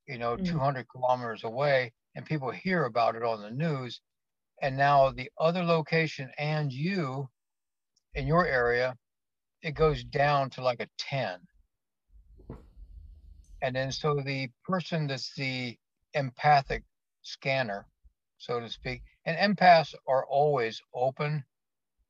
you 0.07 0.17
know, 0.17 0.35
mm. 0.37 0.45
200 0.45 0.87
kilometers 0.89 1.43
away, 1.43 1.93
and 2.15 2.25
people 2.25 2.51
hear 2.51 2.85
about 2.85 3.15
it 3.15 3.23
on 3.23 3.41
the 3.41 3.51
news. 3.51 4.01
And 4.61 4.77
now 4.77 5.11
the 5.11 5.29
other 5.39 5.63
location 5.63 6.29
and 6.37 6.71
you 6.71 7.29
in 8.13 8.27
your 8.27 8.45
area, 8.45 8.95
it 9.61 9.71
goes 9.71 10.03
down 10.03 10.49
to 10.51 10.63
like 10.63 10.81
a 10.81 10.87
10. 10.97 11.39
And 13.61 13.75
then 13.75 13.91
so 13.91 14.15
the 14.25 14.49
person 14.65 15.07
that's 15.07 15.33
the 15.35 15.77
empathic 16.13 16.83
scanner, 17.21 17.85
so 18.37 18.59
to 18.59 18.69
speak, 18.69 19.03
and 19.25 19.37
empaths 19.37 19.93
are 20.07 20.25
always 20.25 20.81
open. 20.93 21.43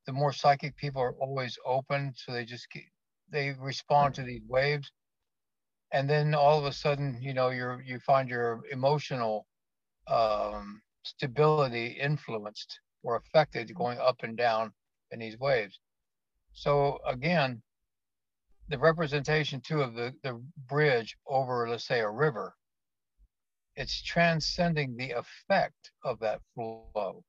The 0.06 0.14
more 0.14 0.32
psychic 0.32 0.76
people 0.78 1.02
are 1.02 1.16
always 1.20 1.58
open, 1.66 2.14
so 2.16 2.32
they 2.32 2.46
just 2.46 2.70
keep, 2.70 2.86
they 3.30 3.54
respond 3.60 4.16
to 4.16 4.24
these 4.24 4.42
waves. 4.48 4.92
And 5.92 6.10
then 6.10 6.34
all 6.34 6.58
of 6.58 6.66
a 6.66 6.72
sudden, 6.72 7.20
you 7.22 7.34
know, 7.34 7.50
you're 7.50 7.82
you 7.82 8.00
find 8.00 8.30
your 8.30 8.62
emotional 8.72 9.46
um, 10.08 10.82
stability 11.04 11.88
influenced 11.88 12.80
or 13.04 13.18
affected 13.18 13.76
going 13.76 14.00
up 14.00 14.24
and 14.24 14.38
down 14.38 14.72
in 15.12 15.20
these 15.20 15.38
waves. 15.38 15.80
So 16.54 17.00
again, 17.08 17.62
the 18.70 18.78
representation 18.78 19.62
too 19.62 19.82
of 19.82 19.96
the, 19.96 20.14
the 20.24 20.42
bridge 20.68 21.18
over, 21.28 21.68
let's 21.70 21.86
say, 21.86 22.00
a 22.00 22.10
river, 22.10 22.54
it's 23.76 24.02
transcending 24.02 24.96
the 24.96 25.12
effect 25.12 25.92
of 26.04 26.20
that 26.20 26.42
flow. 26.54 27.24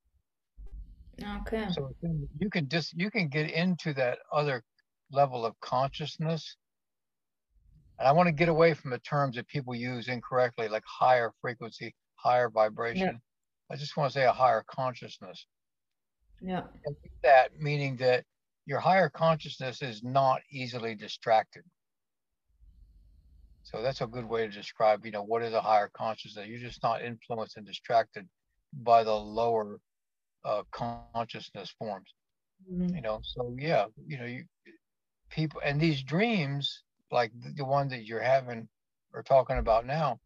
Okay. 1.23 1.67
So 1.71 1.91
you 2.39 2.51
can 2.51 2.69
just 2.69 2.95
you 2.95 3.11
can 3.11 3.29
get 3.29 3.51
into 3.51 3.93
that 3.95 4.19
other 4.33 4.63
level 5.11 5.45
of 5.45 5.59
consciousness. 5.61 6.57
And 7.99 8.09
I 8.09 8.13
want 8.13 8.27
to 8.27 8.33
get 8.33 8.49
away 8.49 8.75
from 8.75 8.91
the 8.91 8.99
terms 8.99 9.37
that 9.37 9.47
people 9.47 9.75
use 9.75 10.09
incorrectly, 10.09 10.69
like 10.69 10.83
higher 10.87 11.33
frequency, 11.41 11.95
higher 12.17 12.49
vibration. 12.49 13.07
Yeah. 13.07 13.75
I 13.75 13.77
just 13.77 13.97
want 13.97 14.13
to 14.13 14.19
say 14.19 14.25
a 14.25 14.33
higher 14.33 14.65
consciousness. 14.67 15.47
Yeah. 16.41 16.63
That 17.23 17.61
meaning 17.61 17.97
that 17.99 18.25
your 18.67 18.81
higher 18.81 19.09
consciousness 19.09 19.83
is 19.83 20.03
not 20.03 20.41
easily 20.51 20.95
distracted. 20.95 21.65
So 23.65 23.81
that's 23.83 24.01
a 24.01 24.07
good 24.07 24.29
way 24.29 24.47
to 24.47 24.53
describe, 24.53 25.05
you 25.05 25.13
know, 25.13 25.23
what 25.23 25.43
is 25.43 25.53
a 25.53 25.61
higher 25.61 25.91
consciousness? 25.95 26.47
You're 26.49 26.59
just 26.59 26.83
not 26.83 27.03
influenced 27.03 27.57
and 27.57 27.67
distracted 27.67 28.29
by 28.83 29.05
the 29.05 29.15
lower 29.15 29.79
uh, 30.45 30.63
consciousness 30.73 31.75
forms. 31.79 32.13
Mm-hmm. 32.71 32.97
You 32.97 33.03
know, 33.03 33.21
so 33.23 33.55
yeah, 33.59 33.87
you 34.07 34.19
know, 34.19 34.27
you 34.27 34.45
people 35.31 35.61
and 35.65 35.81
these 35.81 36.03
dreams, 36.03 36.83
like 37.11 37.33
the, 37.57 37.65
one 37.65 37.89
that 37.89 38.05
you're 38.05 38.21
having 38.21 38.69
or 39.13 39.23
talking 39.23 39.59
about 39.59 39.87
now, 39.87 40.21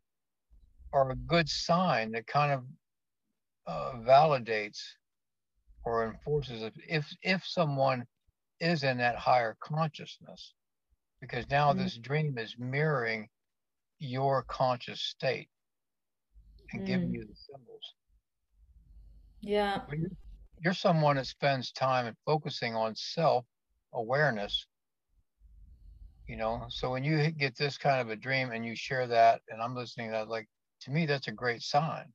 are 0.92 1.10
a 1.10 1.16
good 1.16 1.48
sign 1.48 2.12
that 2.12 2.26
kind 2.26 2.52
of 2.52 2.64
uh, 3.66 3.92
validates 4.06 4.80
or 5.84 6.06
enforces 6.06 6.62
if 6.88 7.06
if 7.22 7.42
someone 7.44 8.04
is 8.60 8.82
in 8.82 8.98
that 8.98 9.16
higher 9.16 9.56
consciousness 9.60 10.54
because 11.20 11.48
now 11.50 11.72
mm. 11.72 11.78
this 11.78 11.96
dream 11.96 12.38
is 12.38 12.56
mirroring 12.58 13.28
your 13.98 14.44
conscious 14.44 15.00
state 15.00 15.48
and 16.72 16.82
mm. 16.82 16.86
giving 16.86 17.12
you 17.12 17.22
the 17.22 17.34
symbols. 17.34 17.94
Yeah. 19.40 19.80
You're, 20.62 20.74
someone 20.74 21.16
that 21.16 21.26
spends 21.26 21.70
time 21.72 22.06
and 22.06 22.16
focusing 22.24 22.74
on 22.74 22.94
self 22.94 23.44
awareness. 23.92 24.66
You 26.26 26.36
know, 26.36 26.64
so 26.68 26.90
when 26.90 27.04
you 27.04 27.30
get 27.30 27.56
this 27.56 27.78
kind 27.78 28.00
of 28.00 28.10
a 28.10 28.16
dream 28.16 28.50
and 28.50 28.64
you 28.64 28.74
share 28.74 29.06
that, 29.06 29.42
and 29.48 29.62
I'm 29.62 29.76
listening 29.76 30.08
to 30.08 30.12
that, 30.12 30.28
like 30.28 30.48
to 30.82 30.90
me, 30.90 31.06
that's 31.06 31.28
a 31.28 31.32
great 31.32 31.62
sign. 31.62 32.06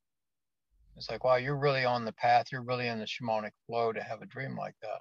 It's 0.97 1.09
like, 1.09 1.23
wow, 1.23 1.37
you're 1.37 1.57
really 1.57 1.85
on 1.85 2.03
the 2.03 2.11
path. 2.11 2.47
You're 2.51 2.63
really 2.63 2.87
in 2.87 2.99
the 2.99 3.05
shamanic 3.05 3.51
flow 3.65 3.93
to 3.93 4.03
have 4.03 4.21
a 4.21 4.25
dream 4.25 4.57
like 4.57 4.75
that 4.81 4.99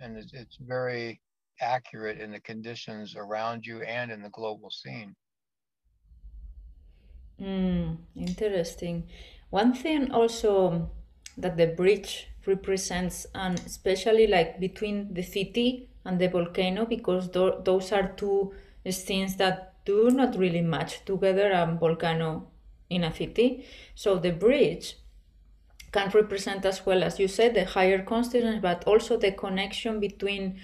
and 0.00 0.16
it's, 0.16 0.32
it's 0.32 0.56
very 0.56 1.22
accurate 1.60 2.20
in 2.20 2.32
the 2.32 2.40
conditions 2.40 3.14
around 3.16 3.66
you 3.66 3.82
and 3.82 4.10
in 4.10 4.22
the 4.22 4.30
global 4.30 4.70
scene. 4.70 5.14
Mm, 7.38 7.98
interesting. 8.14 9.08
One 9.50 9.72
thing 9.74 10.10
also 10.12 10.90
that 11.36 11.56
the 11.56 11.68
bridge 11.68 12.28
represents, 12.46 13.26
and 13.34 13.58
especially 13.60 14.26
like 14.26 14.60
between 14.60 15.14
the 15.14 15.22
city 15.22 15.90
and 16.04 16.20
the 16.20 16.28
volcano, 16.28 16.84
because 16.86 17.30
th- 17.30 17.64
those 17.64 17.92
are 17.92 18.12
two 18.12 18.54
things 18.86 19.36
that 19.36 19.84
do 19.84 20.10
not 20.10 20.36
really 20.36 20.60
match 20.60 21.04
together 21.04 21.50
a 21.52 21.76
volcano 21.78 22.50
in 22.90 23.04
a 23.04 23.14
city. 23.14 23.64
So 23.94 24.18
the 24.18 24.32
bridge 24.32 24.96
can 25.92 26.10
represent 26.10 26.64
as 26.64 26.84
well 26.86 27.02
as 27.02 27.18
you 27.18 27.28
said 27.28 27.54
the 27.54 27.64
higher 27.64 28.02
consciousness 28.02 28.58
but 28.60 28.84
also 28.86 29.16
the 29.16 29.32
connection 29.32 30.00
between 30.00 30.58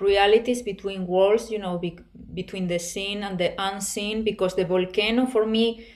realities 0.00 0.62
between 0.62 1.06
worlds 1.06 1.50
you 1.50 1.58
know 1.58 1.78
be, 1.78 1.98
between 2.34 2.66
the 2.68 2.78
seen 2.78 3.22
and 3.22 3.38
the 3.38 3.54
unseen 3.62 4.24
because 4.24 4.54
the 4.56 4.64
volcano 4.64 5.26
for 5.26 5.46
me 5.46 5.86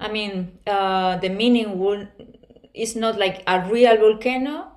i 0.00 0.08
mean 0.08 0.58
uh, 0.66 1.16
the 1.18 1.28
meaning 1.28 1.78
would, 1.78 2.08
is 2.74 2.96
not 2.96 3.18
like 3.18 3.42
a 3.46 3.60
real 3.70 3.96
volcano 3.96 4.72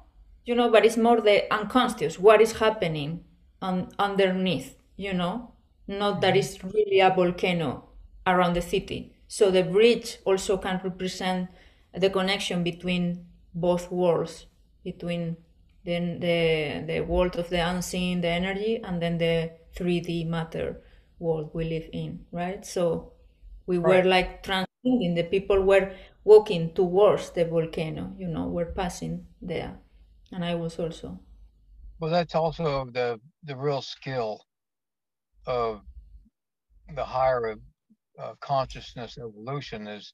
you 0.45 0.56
know 0.56 0.69
but 0.69 0.86
it's 0.86 0.97
more 0.97 1.21
the 1.21 1.52
unconscious 1.54 2.19
what 2.19 2.41
is 2.41 2.54
happening 2.54 3.23
on 3.62 3.89
underneath 4.00 4.76
you 4.95 5.13
know 5.13 5.52
not 5.88 6.21
that 6.21 6.36
it's 6.36 6.63
really 6.63 7.00
a 7.00 7.10
volcano 7.10 7.86
around 8.26 8.54
the 8.56 8.62
city. 8.62 9.13
So 9.30 9.50
the 9.52 9.63
bridge 9.63 10.17
also 10.26 10.58
can 10.58 10.82
represent 10.84 11.50
the 11.93 12.10
connection 12.10 12.63
between 12.63 13.26
both 13.54 13.91
worlds, 13.91 14.45
between 14.84 15.38
then 15.84 16.19
the, 16.19 16.84
the 16.86 17.02
world 17.02 17.38
of 17.38 17.50
the 17.50 17.65
unseen, 17.65 18.21
the 18.21 18.28
energy, 18.28 18.82
and 18.84 19.02
then 19.02 19.17
the 19.17 19.52
3D 19.76 20.28
matter 20.28 20.82
world 21.19 21.50
we 21.54 21.63
live 21.63 21.89
in, 21.93 22.26
right? 22.32 22.65
So 22.65 23.13
we 23.65 23.78
right. 23.78 24.04
were 24.04 24.10
like 24.10 24.43
transcending, 24.43 25.15
the 25.15 25.23
people 25.23 25.62
were 25.62 25.95
walking 26.23 26.73
towards 26.73 27.32
the 27.32 27.45
volcano, 27.45 28.13
you 28.17 28.28
know, 28.28 28.47
we're 28.47 28.73
passing 28.73 29.28
there. 29.41 29.78
And 30.32 30.43
I 30.43 30.56
was 30.56 30.78
also. 30.78 31.19
Well, 32.00 32.12
that's 32.12 32.36
also 32.36 32.86
the, 32.91 33.19
the 33.43 33.56
real 33.56 33.82
skill 33.82 34.45
of 35.45 35.82
the 36.93 37.06
higher 37.06 37.56
uh, 38.19 38.34
consciousness 38.41 39.17
evolution 39.17 39.88
is 39.88 40.13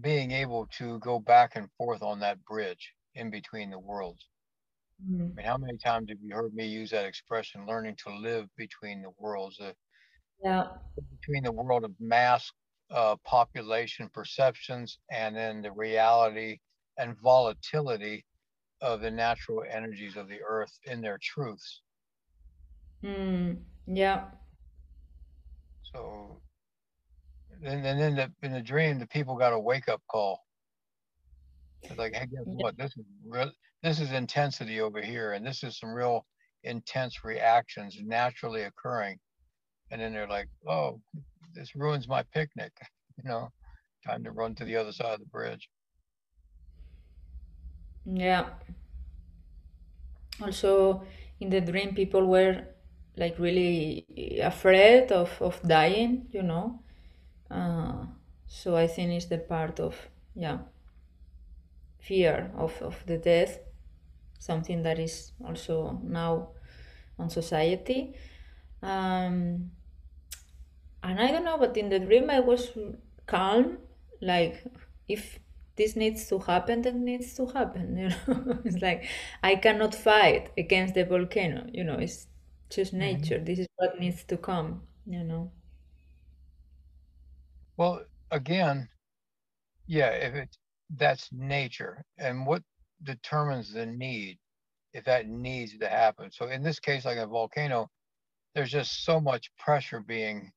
being 0.00 0.30
able 0.30 0.66
to 0.78 0.98
go 1.00 1.18
back 1.18 1.56
and 1.56 1.68
forth 1.76 2.02
on 2.02 2.20
that 2.20 2.44
bridge 2.44 2.92
in 3.14 3.30
between 3.30 3.70
the 3.70 3.78
worlds. 3.78 4.26
Mm-hmm. 5.04 5.22
I 5.22 5.34
mean, 5.34 5.46
how 5.46 5.56
many 5.56 5.78
times 5.78 6.08
have 6.10 6.18
you 6.22 6.34
heard 6.34 6.54
me 6.54 6.66
use 6.66 6.90
that 6.90 7.06
expression, 7.06 7.66
learning 7.66 7.96
to 8.06 8.14
live 8.14 8.46
between 8.56 9.02
the 9.02 9.10
worlds? 9.18 9.58
Uh, 9.60 9.72
yeah. 10.44 10.68
Between 11.20 11.44
the 11.44 11.52
world 11.52 11.84
of 11.84 11.92
mass 11.98 12.50
uh, 12.90 13.16
population 13.24 14.08
perceptions 14.12 14.98
and 15.10 15.36
then 15.36 15.62
the 15.62 15.72
reality 15.72 16.58
and 16.98 17.18
volatility 17.18 18.24
of 18.80 19.00
the 19.00 19.10
natural 19.10 19.64
energies 19.68 20.16
of 20.16 20.28
the 20.28 20.38
earth 20.46 20.72
in 20.84 21.00
their 21.00 21.18
truths. 21.22 21.82
Mm, 23.04 23.58
yeah. 23.86 24.24
So 25.92 26.40
and, 27.64 27.86
and 27.86 28.00
then 28.00 28.16
the, 28.16 28.46
in 28.46 28.52
the 28.52 28.62
dream, 28.62 28.98
the 28.98 29.06
people 29.06 29.36
got 29.36 29.52
a 29.52 29.58
wake 29.58 29.88
up 29.88 30.02
call. 30.10 30.40
It's 31.82 31.98
like, 31.98 32.14
hey, 32.14 32.26
guess 32.26 32.44
what? 32.44 32.76
This 32.76 32.92
is 32.96 33.04
real. 33.26 33.50
This 33.82 34.00
is 34.00 34.12
intensity 34.12 34.80
over 34.80 35.00
here, 35.00 35.32
and 35.32 35.46
this 35.46 35.62
is 35.62 35.78
some 35.78 35.94
real 35.94 36.26
intense 36.64 37.24
reactions 37.24 37.96
naturally 38.04 38.62
occurring. 38.62 39.18
And 39.90 40.00
then 40.00 40.12
they're 40.12 40.28
like, 40.28 40.48
oh, 40.68 41.00
this 41.54 41.74
ruins 41.74 42.06
my 42.06 42.22
picnic, 42.34 42.72
you 43.16 43.28
know. 43.28 43.48
time 44.06 44.24
to 44.24 44.30
run 44.30 44.54
to 44.56 44.64
the 44.64 44.76
other 44.76 44.92
side 44.92 45.14
of 45.14 45.20
the 45.20 45.26
bridge. 45.26 45.68
Yeah. 48.04 48.46
Also, 50.42 51.02
in 51.40 51.50
the 51.50 51.60
dream, 51.60 51.94
people 51.94 52.26
were 52.26 52.64
like 53.16 53.38
really 53.38 54.06
afraid 54.42 55.12
of, 55.12 55.30
of 55.40 55.60
dying, 55.62 56.26
you 56.32 56.42
know. 56.42 56.80
Uh, 57.50 58.06
so 58.46 58.76
I 58.76 58.86
think 58.86 59.12
it's 59.12 59.26
the 59.26 59.38
part 59.38 59.80
of, 59.80 59.96
yeah, 60.34 60.58
fear 61.98 62.50
of, 62.56 62.80
of 62.82 63.04
the 63.06 63.18
death, 63.18 63.58
something 64.38 64.82
that 64.82 64.98
is 64.98 65.32
also 65.44 66.00
now 66.02 66.48
on 67.18 67.30
society. 67.30 68.14
Um, 68.82 69.70
and 71.02 71.20
I 71.20 71.30
don't 71.30 71.44
know, 71.44 71.58
but 71.58 71.76
in 71.76 71.88
the 71.88 71.98
dream 71.98 72.30
I 72.30 72.40
was 72.40 72.70
calm, 73.26 73.78
like 74.20 74.62
if 75.08 75.38
this 75.76 75.96
needs 75.96 76.28
to 76.28 76.38
happen, 76.38 76.82
that 76.82 76.94
needs 76.94 77.34
to 77.34 77.46
happen. 77.46 77.96
You 77.96 78.08
know, 78.08 78.58
it's 78.64 78.82
like 78.82 79.04
I 79.42 79.56
cannot 79.56 79.94
fight 79.94 80.50
against 80.58 80.94
the 80.94 81.04
volcano. 81.04 81.66
You 81.72 81.84
know, 81.84 81.94
it's 81.94 82.26
just 82.68 82.92
mm-hmm. 82.92 83.00
nature. 83.00 83.36
Mm-hmm. 83.36 83.44
This 83.44 83.58
is 83.60 83.66
what 83.76 83.98
needs 83.98 84.24
to 84.24 84.36
come. 84.36 84.82
You 85.06 85.24
know. 85.24 85.50
Well, 87.80 88.02
again, 88.30 88.90
yeah, 89.86 90.10
if 90.10 90.34
it 90.34 90.54
that's 90.98 91.30
nature, 91.32 92.04
and 92.18 92.44
what 92.46 92.62
determines 93.04 93.72
the 93.72 93.86
need, 93.86 94.38
if 94.92 95.04
that 95.06 95.28
needs 95.28 95.78
to 95.78 95.88
happen. 95.88 96.30
So 96.30 96.48
in 96.48 96.62
this 96.62 96.78
case, 96.78 97.06
like 97.06 97.16
a 97.16 97.26
volcano, 97.26 97.88
there's 98.54 98.70
just 98.70 99.06
so 99.06 99.18
much 99.18 99.50
pressure 99.56 100.00
being 100.00 100.52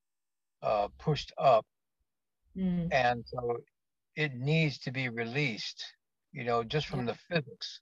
uh, 0.62 0.89
pushed 0.99 1.31
up, 1.38 1.65
mm. 2.57 2.89
and 2.91 3.23
so 3.25 3.57
it 4.17 4.33
needs 4.36 4.77
to 4.79 4.91
be 4.91 5.07
released, 5.07 5.81
you 6.33 6.43
know, 6.43 6.62
just 6.62 6.88
from 6.88 7.07
yeah. 7.07 7.13
the 7.13 7.17
physics. 7.29 7.79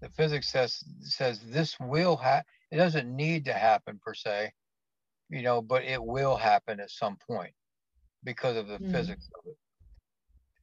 The 0.00 0.08
physics 0.08 0.50
says 0.50 0.82
says 1.00 1.42
this 1.46 1.78
will 1.78 2.16
happen. 2.16 2.46
It 2.72 2.78
doesn't 2.78 3.08
need 3.08 3.44
to 3.44 3.52
happen 3.52 4.00
per 4.04 4.14
se, 4.14 4.50
you 5.28 5.42
know, 5.42 5.62
but 5.62 5.84
it 5.84 6.02
will 6.02 6.36
happen 6.36 6.80
at 6.80 6.90
some 6.90 7.18
point 7.24 7.54
because 8.26 8.56
of 8.58 8.66
the 8.66 8.78
mm. 8.78 8.92
physics 8.92 9.26
of 9.38 9.50
it. 9.50 9.56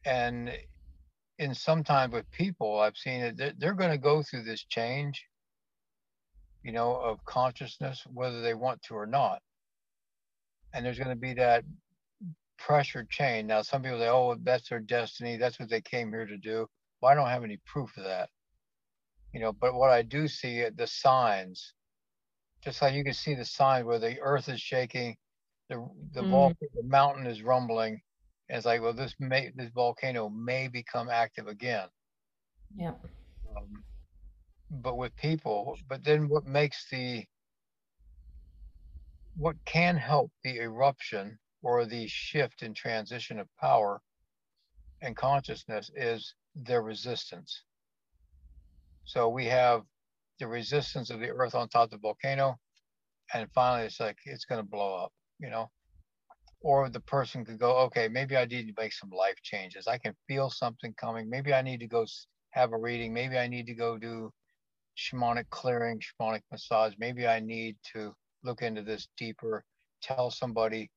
And 0.05 0.51
in 1.39 1.55
sometimes 1.55 2.13
with 2.13 2.29
people, 2.31 2.79
I've 2.79 2.97
seen 2.97 3.21
it, 3.21 3.37
they're, 3.37 3.53
they're 3.57 3.73
going 3.73 3.91
to 3.91 3.97
go 3.97 4.21
through 4.21 4.43
this 4.43 4.63
change, 4.69 5.25
you 6.61 6.73
know, 6.73 6.95
of 6.95 7.23
consciousness, 7.25 8.05
whether 8.13 8.41
they 8.41 8.53
want 8.53 8.81
to 8.83 8.95
or 8.95 9.07
not. 9.07 9.39
And 10.73 10.85
there's 10.85 10.99
going 10.99 11.09
to 11.09 11.15
be 11.15 11.33
that 11.35 11.63
pressure 12.59 13.07
chain. 13.09 13.47
Now, 13.47 13.61
some 13.61 13.81
people 13.81 13.99
say, 13.99 14.09
oh, 14.09 14.35
that's 14.43 14.69
their 14.69 14.79
destiny. 14.79 15.37
That's 15.37 15.59
what 15.59 15.69
they 15.69 15.81
came 15.81 16.09
here 16.09 16.25
to 16.25 16.37
do. 16.37 16.67
Well, 17.01 17.11
I 17.11 17.15
don't 17.15 17.29
have 17.29 17.43
any 17.43 17.59
proof 17.65 17.95
of 17.97 18.03
that. 18.03 18.29
You 19.33 19.39
know, 19.39 19.53
but 19.53 19.73
what 19.73 19.89
I 19.89 20.03
do 20.03 20.27
see, 20.27 20.65
the 20.75 20.87
signs, 20.87 21.73
just 22.63 22.81
like 22.81 22.93
you 22.93 23.03
can 23.03 23.13
see 23.13 23.35
the 23.35 23.45
signs 23.45 23.85
where 23.85 23.99
the 23.99 24.19
earth 24.21 24.49
is 24.49 24.61
shaking, 24.61 25.15
the 25.73 26.21
the, 26.21 26.21
mm. 26.21 26.29
vol- 26.29 26.53
the 26.75 26.83
mountain 26.83 27.25
is 27.25 27.41
rumbling. 27.41 28.01
And 28.49 28.57
it's 28.57 28.65
like, 28.65 28.81
well, 28.81 28.93
this 28.93 29.15
may 29.19 29.51
this 29.55 29.71
volcano 29.73 30.29
may 30.29 30.67
become 30.67 31.09
active 31.09 31.47
again. 31.47 31.87
Yeah. 32.75 32.93
Um, 33.55 33.83
but 34.69 34.97
with 34.97 35.15
people, 35.15 35.77
but 35.87 36.03
then 36.03 36.27
what 36.27 36.45
makes 36.45 36.87
the 36.89 37.25
what 39.35 39.55
can 39.65 39.95
help 39.95 40.31
the 40.43 40.57
eruption 40.57 41.39
or 41.63 41.85
the 41.85 42.07
shift 42.07 42.61
in 42.61 42.73
transition 42.73 43.39
of 43.39 43.47
power 43.59 44.01
and 45.01 45.15
consciousness 45.15 45.89
is 45.95 46.35
their 46.55 46.83
resistance. 46.83 47.63
So 49.05 49.29
we 49.29 49.45
have 49.45 49.81
the 50.39 50.47
resistance 50.47 51.09
of 51.09 51.19
the 51.19 51.29
earth 51.29 51.55
on 51.55 51.67
top 51.69 51.85
of 51.85 51.91
the 51.91 51.97
volcano, 51.97 52.59
and 53.33 53.49
finally 53.53 53.87
it's 53.87 53.99
like 53.99 54.17
it's 54.25 54.45
going 54.45 54.61
to 54.61 54.69
blow 54.69 54.95
up, 55.03 55.11
you 55.43 55.49
know. 55.49 55.69
Or 56.61 56.89
the 56.89 57.01
person 57.01 57.43
could 57.43 57.59
go, 57.59 57.77
okay, 57.79 58.07
maybe 58.07 58.37
I 58.37 58.45
need 58.45 58.67
to 58.67 58.81
make 58.81 58.93
some 58.93 59.09
life 59.09 59.35
changes. 59.43 59.85
I 59.85 59.97
can 59.97 60.15
feel 60.27 60.49
something 60.49 60.93
coming. 60.93 61.29
Maybe 61.29 61.53
I 61.53 61.61
need 61.61 61.81
to 61.81 61.87
go 61.87 62.05
have 62.51 62.71
a 62.71 62.77
reading. 62.77 63.13
Maybe 63.13 63.37
I 63.37 63.47
need 63.47 63.67
to 63.67 63.73
go 63.73 63.97
do 63.97 64.31
shamanic 64.97 65.49
clearing, 65.49 65.99
shamanic 65.99 66.41
massage. 66.51 66.93
Maybe 66.97 67.27
I 67.27 67.41
need 67.41 67.75
to 67.93 68.13
look 68.43 68.61
into 68.61 68.81
this 68.81 69.09
deeper, 69.17 69.65
tell 70.01 70.31
somebody 70.31 70.89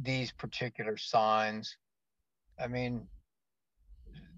these 0.00 0.30
particular 0.30 0.96
signs. 0.96 1.76
I 2.62 2.68
mean, 2.68 3.08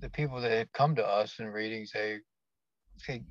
the 0.00 0.08
people 0.08 0.40
that 0.40 0.50
have 0.50 0.72
come 0.72 0.96
to 0.96 1.06
us 1.06 1.38
in 1.38 1.48
readings, 1.48 1.90
they, 1.92 2.18
they 3.06 3.22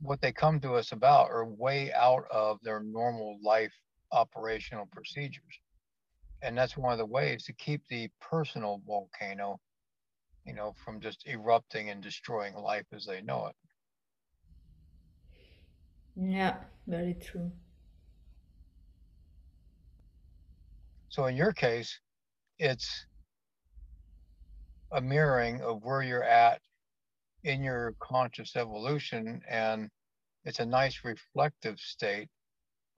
what 0.00 0.20
they 0.20 0.30
come 0.30 0.60
to 0.60 0.74
us 0.74 0.92
about 0.92 1.28
are 1.30 1.44
way 1.44 1.92
out 1.92 2.24
of 2.30 2.58
their 2.62 2.80
normal 2.80 3.36
life 3.42 3.72
operational 4.12 4.86
procedures. 4.92 5.60
And 6.42 6.56
that's 6.56 6.76
one 6.76 6.92
of 6.92 6.98
the 6.98 7.06
ways 7.06 7.44
to 7.44 7.52
keep 7.52 7.82
the 7.88 8.08
personal 8.20 8.80
volcano, 8.86 9.60
you 10.44 10.54
know, 10.54 10.74
from 10.84 11.00
just 11.00 11.26
erupting 11.26 11.90
and 11.90 12.02
destroying 12.02 12.54
life 12.54 12.86
as 12.92 13.06
they 13.06 13.22
know 13.22 13.46
it. 13.46 13.56
Yeah, 16.16 16.56
very 16.86 17.14
true. 17.14 17.50
So 21.10 21.26
in 21.26 21.36
your 21.36 21.52
case, 21.52 21.98
it's 22.58 23.06
a 24.92 25.00
mirroring 25.00 25.60
of 25.62 25.82
where 25.84 26.02
you're 26.02 26.24
at 26.24 26.60
in 27.44 27.62
your 27.62 27.94
conscious 28.00 28.56
evolution 28.56 29.40
and 29.48 29.88
it's 30.44 30.60
a 30.60 30.66
nice 30.66 31.00
reflective 31.04 31.78
state. 31.78 32.28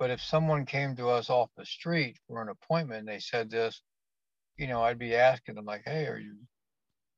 But 0.00 0.10
if 0.10 0.20
someone 0.20 0.66
came 0.66 0.96
to 0.96 1.10
us 1.10 1.30
off 1.30 1.50
the 1.56 1.66
street 1.66 2.18
for 2.26 2.42
an 2.42 2.48
appointment 2.48 3.00
and 3.00 3.08
they 3.08 3.20
said 3.20 3.50
this, 3.50 3.82
you 4.56 4.66
know, 4.66 4.82
I'd 4.82 4.98
be 4.98 5.14
asking 5.14 5.54
them 5.54 5.66
like, 5.66 5.82
hey, 5.84 6.06
are 6.06 6.18
you 6.18 6.38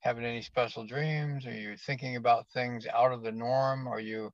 having 0.00 0.24
any 0.24 0.42
special 0.42 0.84
dreams? 0.84 1.46
Are 1.46 1.54
you 1.54 1.76
thinking 1.78 2.16
about 2.16 2.48
things 2.48 2.86
out 2.88 3.12
of 3.12 3.22
the 3.22 3.32
norm? 3.32 3.88
Are 3.88 4.00
you 4.00 4.32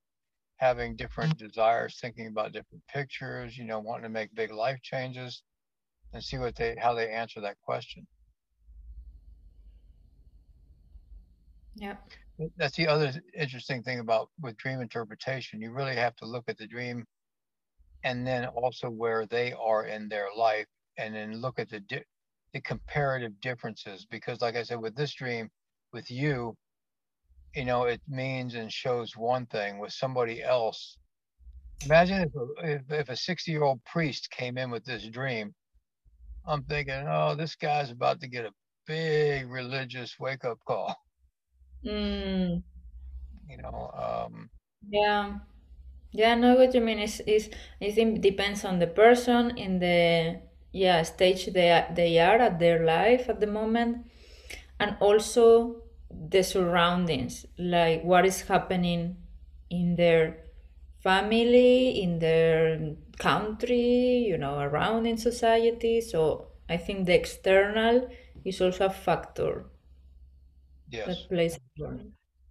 having 0.56 0.96
different 0.96 1.38
desires, 1.38 1.98
thinking 2.00 2.26
about 2.26 2.52
different 2.52 2.82
pictures, 2.88 3.56
you 3.56 3.64
know, 3.64 3.78
wanting 3.78 4.04
to 4.04 4.08
make 4.08 4.34
big 4.34 4.50
life 4.50 4.80
changes? 4.82 5.42
and 6.12 6.22
see 6.24 6.38
what 6.38 6.56
they 6.56 6.76
how 6.80 6.94
they 6.94 7.11
answer 7.11 7.40
that 7.40 7.56
question. 7.62 8.06
Yeah. 11.76 11.96
That's 12.56 12.76
the 12.76 12.87
other 12.87 13.12
interesting 13.34 13.82
thing 13.82 13.98
about 13.98 14.30
with 14.40 14.56
dream 14.56 14.80
interpretation. 14.80 15.61
You 15.61 15.72
really 15.72 15.96
have 15.96 16.16
to 16.16 16.26
look 16.26 16.44
at 16.48 16.56
the 16.56 16.66
dream 16.66 17.04
and 18.04 18.26
then 18.26 18.46
also 18.46 18.88
where 18.88 19.26
they 19.26 19.52
are 19.52 19.87
in 19.87 20.08
their 20.08 20.28
life 20.37 20.66
and 20.96 21.14
then 21.14 21.40
look 21.40 21.58
at 21.58 21.68
the 21.68 21.80
di- 21.80 22.04
the 22.52 22.61
comparative 22.61 23.32
differences 23.40 24.06
because 24.11 24.40
like 24.40 24.56
I 24.56 24.62
said 24.62 24.80
with 24.80 24.96
this 24.96 25.14
dream 25.14 25.48
with 25.92 26.11
you 26.11 26.54
you 27.54 27.64
know 27.64 27.84
it 27.84 28.00
means 28.08 28.54
and 28.54 28.72
shows 28.72 29.16
one 29.16 29.46
thing 29.46 29.78
with 29.78 29.92
somebody 29.92 30.42
else 30.42 30.96
imagine 31.84 32.22
if 32.22 32.34
a, 32.34 32.74
if, 32.74 32.82
if 32.90 33.08
a 33.08 33.16
60 33.16 33.50
year 33.50 33.62
old 33.62 33.82
priest 33.84 34.30
came 34.30 34.58
in 34.58 34.70
with 34.70 34.84
this 34.84 35.06
dream 35.08 35.54
I'm 36.48 36.62
thinking, 36.62 37.04
oh, 37.06 37.34
this 37.34 37.54
guy's 37.56 37.90
about 37.90 38.20
to 38.20 38.26
get 38.26 38.46
a 38.46 38.52
big 38.87 39.50
religious 39.50 40.18
wake 40.18 40.46
up 40.46 40.58
call. 40.66 40.96
Mm. 41.84 42.62
You 43.48 43.56
know. 43.58 43.90
Um, 43.94 44.48
yeah. 44.88 45.34
Yeah, 46.12 46.33
I 46.33 46.35
know 46.37 46.55
what 46.57 46.75
you 46.75 46.81
mean. 46.81 46.99
Is 46.99 47.21
is 47.21 47.51
I 47.81 47.90
think 47.90 48.21
depends 48.21 48.64
on 48.64 48.79
the 48.79 48.87
person 48.87 49.57
in 49.57 49.79
the 49.79 50.40
yeah 50.73 51.03
stage 51.03 51.47
they 51.47 51.87
they 51.94 52.18
are 52.18 52.38
at 52.38 52.59
their 52.59 52.85
life 52.85 53.29
at 53.29 53.40
the 53.40 53.47
moment, 53.47 54.07
and 54.81 54.97
also 55.01 55.83
the 56.11 56.42
surroundings, 56.42 57.47
like 57.59 58.03
what 58.05 58.25
is 58.27 58.42
happening 58.42 59.16
in 59.71 59.97
their 59.97 60.44
family, 61.01 62.03
in 62.03 62.18
their 62.18 62.97
country, 63.18 64.18
you 64.29 64.38
know, 64.38 64.59
around 64.61 65.07
in 65.07 65.16
society. 65.18 66.01
So 66.01 66.49
I 66.68 66.77
think 66.79 67.07
the 67.07 67.14
external 67.14 68.09
is 68.44 68.61
also 68.61 68.87
a 68.87 68.90
factor 68.90 69.66
yes. 70.88 71.07
that 71.07 71.29
plays 71.29 71.57
a 71.57 71.83
role. 71.83 72.01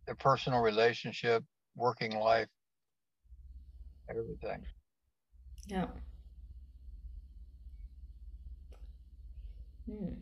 The 0.07 0.15
personal 0.15 0.61
relationship, 0.61 1.43
working 1.75 2.17
life, 2.17 2.47
everything. 4.09 4.65
Yeah. 5.67 5.87
Hmm. 9.89 10.13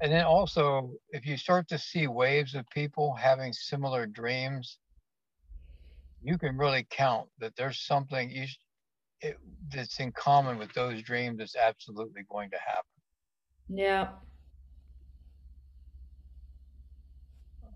And 0.00 0.12
then 0.12 0.24
also, 0.24 0.92
if 1.10 1.24
you 1.24 1.36
start 1.36 1.68
to 1.68 1.78
see 1.78 2.06
waves 2.08 2.54
of 2.54 2.68
people 2.70 3.14
having 3.14 3.52
similar 3.52 4.06
dreams, 4.06 4.78
you 6.20 6.36
can 6.38 6.56
really 6.56 6.86
count 6.90 7.28
that 7.38 7.54
there's 7.56 7.80
something 7.80 8.30
you, 8.30 8.46
it, 9.20 9.38
that's 9.72 10.00
in 10.00 10.12
common 10.12 10.58
with 10.58 10.72
those 10.74 11.02
dreams 11.02 11.38
that's 11.38 11.56
absolutely 11.56 12.22
going 12.30 12.50
to 12.50 12.58
happen. 12.58 12.82
Yeah. 13.68 14.08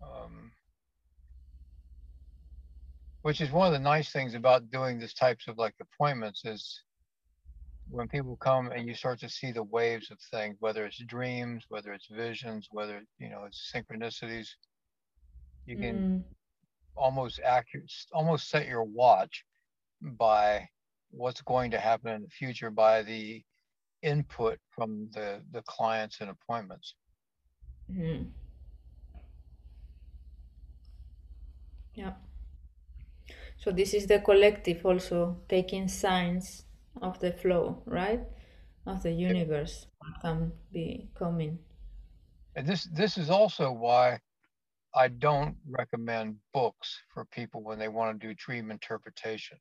Um, 0.02 0.47
which 3.22 3.40
is 3.40 3.50
one 3.50 3.66
of 3.66 3.72
the 3.72 3.78
nice 3.78 4.10
things 4.10 4.34
about 4.34 4.70
doing 4.70 4.98
this 4.98 5.14
types 5.14 5.48
of 5.48 5.58
like 5.58 5.74
appointments 5.80 6.44
is 6.44 6.82
when 7.90 8.08
people 8.08 8.36
come 8.36 8.70
and 8.70 8.86
you 8.86 8.94
start 8.94 9.18
to 9.20 9.28
see 9.28 9.50
the 9.50 9.62
waves 9.62 10.10
of 10.10 10.18
things, 10.30 10.56
whether 10.60 10.84
it's 10.84 10.98
dreams, 11.04 11.64
whether 11.68 11.92
it's 11.92 12.06
visions, 12.10 12.68
whether 12.70 13.02
you 13.18 13.30
know 13.30 13.44
it's 13.44 13.72
synchronicities, 13.74 14.48
you 15.66 15.76
can 15.76 15.96
mm. 15.96 16.22
almost 16.96 17.40
accurate, 17.44 17.90
almost 18.12 18.50
set 18.50 18.66
your 18.66 18.84
watch 18.84 19.44
by 20.02 20.68
what's 21.10 21.40
going 21.42 21.70
to 21.70 21.78
happen 21.78 22.12
in 22.12 22.22
the 22.22 22.28
future 22.28 22.70
by 22.70 23.02
the 23.02 23.42
input 24.02 24.58
from 24.70 25.08
the 25.12 25.40
the 25.52 25.62
clients 25.62 26.20
and 26.20 26.30
appointments. 26.30 26.94
Mm. 27.90 28.28
Yeah. 31.94 32.12
So 33.58 33.72
this 33.72 33.92
is 33.92 34.06
the 34.06 34.20
collective 34.20 34.86
also 34.86 35.36
taking 35.48 35.88
signs 35.88 36.64
of 37.02 37.18
the 37.18 37.32
flow, 37.32 37.82
right? 37.86 38.20
Of 38.86 39.02
the 39.02 39.12
universe 39.12 39.86
can 40.22 40.52
be 40.72 41.10
coming. 41.18 41.58
And 42.54 42.66
this 42.66 42.88
this 42.94 43.18
is 43.18 43.30
also 43.30 43.72
why 43.72 44.20
I 44.94 45.08
don't 45.08 45.56
recommend 45.68 46.36
books 46.54 46.96
for 47.12 47.24
people 47.26 47.62
when 47.62 47.78
they 47.78 47.88
want 47.88 48.20
to 48.20 48.26
do 48.28 48.34
dream 48.34 48.70
interpretation. 48.70 49.58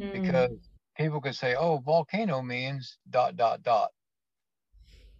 Mm. 0.00 0.22
Because 0.22 0.50
people 0.96 1.20
could 1.20 1.36
say, 1.36 1.54
oh, 1.54 1.78
volcano 1.78 2.42
means 2.42 2.98
dot 3.10 3.36
dot 3.36 3.62
dot. 3.62 3.90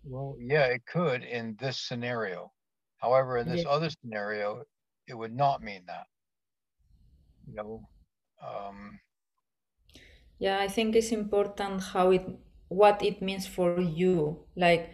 Well, 0.03 0.37
yeah, 0.41 0.67
it 0.67 0.83
could 0.87 1.23
in 1.23 1.57
this 1.61 1.79
scenario. 1.79 2.51
However, 2.97 3.39
in 3.39 3.49
this 3.49 3.65
yeah. 3.65 3.71
other 3.71 3.91
scenario, 3.91 4.65
it 5.07 5.15
would 5.15 5.35
not 5.35 5.63
mean 5.63 5.83
that. 5.87 6.07
You 7.47 7.55
know, 7.55 7.89
um, 8.43 9.01
yeah, 10.39 10.59
I 10.61 10.69
think 10.69 10.97
it's 10.97 11.13
important 11.13 11.81
how 11.83 12.11
it 12.11 12.25
what 12.69 13.03
it 13.03 13.23
means 13.23 13.47
for 13.47 13.81
you. 13.81 14.39
Like, 14.57 14.91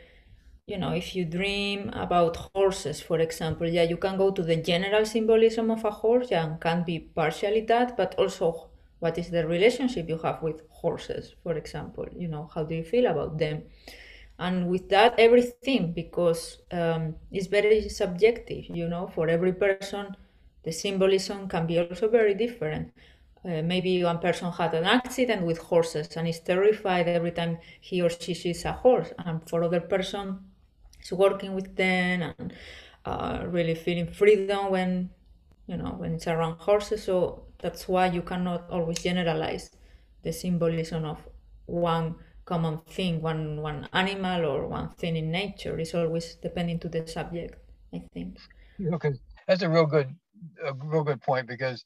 you 0.66 0.78
know, 0.78 0.92
if 0.92 1.16
you 1.16 1.24
dream 1.24 1.90
about 1.94 2.36
horses, 2.54 3.00
for 3.00 3.18
example, 3.20 3.68
yeah, 3.68 3.84
you 3.84 3.96
can 3.96 4.16
go 4.18 4.30
to 4.30 4.42
the 4.42 4.56
general 4.56 5.04
symbolism 5.06 5.70
of 5.70 5.84
a 5.84 5.90
horse, 5.90 6.28
yeah, 6.30 6.46
and 6.46 6.60
can 6.60 6.84
be 6.84 6.98
partially 7.00 7.62
that, 7.62 7.96
but 7.96 8.14
also 8.18 8.70
what 9.00 9.18
is 9.18 9.30
the 9.30 9.46
relationship 9.46 10.08
you 10.08 10.18
have 10.18 10.42
with 10.42 10.62
horses, 10.70 11.34
for 11.42 11.54
example, 11.54 12.06
you 12.16 12.28
know, 12.28 12.50
how 12.54 12.64
do 12.64 12.74
you 12.74 12.84
feel 12.84 13.06
about 13.06 13.38
them? 13.38 13.62
And 14.38 14.68
with 14.68 14.88
that, 14.90 15.14
everything, 15.18 15.92
because 15.92 16.58
um, 16.72 17.16
it's 17.30 17.46
very 17.46 17.88
subjective, 17.88 18.64
you 18.70 18.88
know, 18.88 19.08
for 19.14 19.28
every 19.28 19.52
person, 19.52 20.16
the 20.62 20.73
symbolism 20.73 21.49
can 21.49 21.66
be 21.66 21.79
also 21.79 22.09
very 22.09 22.35
different. 22.35 22.92
Uh, 23.44 23.62
maybe 23.62 24.03
one 24.05 24.18
person 24.18 24.51
had 24.53 24.75
an 24.75 24.85
accident 24.85 25.46
with 25.46 25.59
horses 25.59 26.14
and 26.16 26.29
is 26.29 26.40
terrified 26.40 27.09
every 27.09 27.31
time 27.33 27.59
he 27.81 28.03
or 28.03 28.11
she 28.11 28.35
sees 28.35 28.64
a 28.66 28.73
horse 28.73 29.12
and 29.18 29.49
for 29.49 29.64
other 29.64 29.81
person 29.81 30.38
is 31.03 31.12
working 31.12 31.55
with 31.55 31.75
them 31.77 32.23
and 32.38 32.53
uh, 33.07 33.44
really 33.46 33.75
feeling 33.75 34.07
freedom 34.07 34.70
when 34.70 35.11
you 35.66 35.77
know 35.77 35.92
when 35.99 36.14
it's 36.14 36.27
around 36.27 36.57
horses. 36.59 37.05
So 37.05 37.44
that's 37.59 37.88
why 37.88 38.07
you 38.07 38.23
cannot 38.23 38.68
always 38.70 39.03
generalize 39.03 39.70
the 40.23 40.33
symbolism 40.33 41.05
of 41.05 41.18
one 41.66 42.16
common 42.44 42.79
thing 42.79 43.23
one 43.23 43.62
one 43.62 43.88
animal 43.92 44.44
or 44.44 44.66
one 44.66 44.90
thing 44.90 45.16
in 45.16 45.31
nature. 45.31 45.79
It's 45.79 45.94
always 45.94 46.35
depending 46.35 46.79
to 46.81 46.88
the 46.88 47.07
subject 47.07 47.55
i 47.92 47.99
think. 48.12 48.38
Okay 48.92 49.12
that's 49.46 49.62
a 49.62 49.68
real 49.68 49.87
good 49.87 50.14
a 50.64 50.72
real 50.74 51.05
good 51.05 51.20
point 51.22 51.46
because 51.46 51.85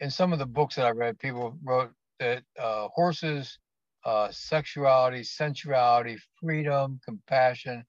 in 0.00 0.10
some 0.10 0.32
of 0.32 0.38
the 0.38 0.46
books 0.46 0.76
that 0.76 0.86
I 0.86 0.90
read, 0.90 1.18
people 1.18 1.56
wrote 1.62 1.92
that 2.18 2.42
uh, 2.58 2.88
horses, 2.88 3.58
uh, 4.04 4.28
sexuality, 4.30 5.22
sensuality, 5.22 6.18
freedom, 6.40 7.00
compassion, 7.04 7.84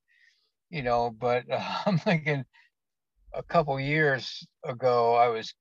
you 0.69 0.83
know, 0.83 1.09
but 1.09 1.49
uh, 1.51 1.77
I'm 1.85 1.97
thinking 1.97 2.45
a 3.33 3.43
couple 3.43 3.79
years 3.79 4.45
ago, 4.63 5.15
I 5.15 5.29
was 5.29 5.53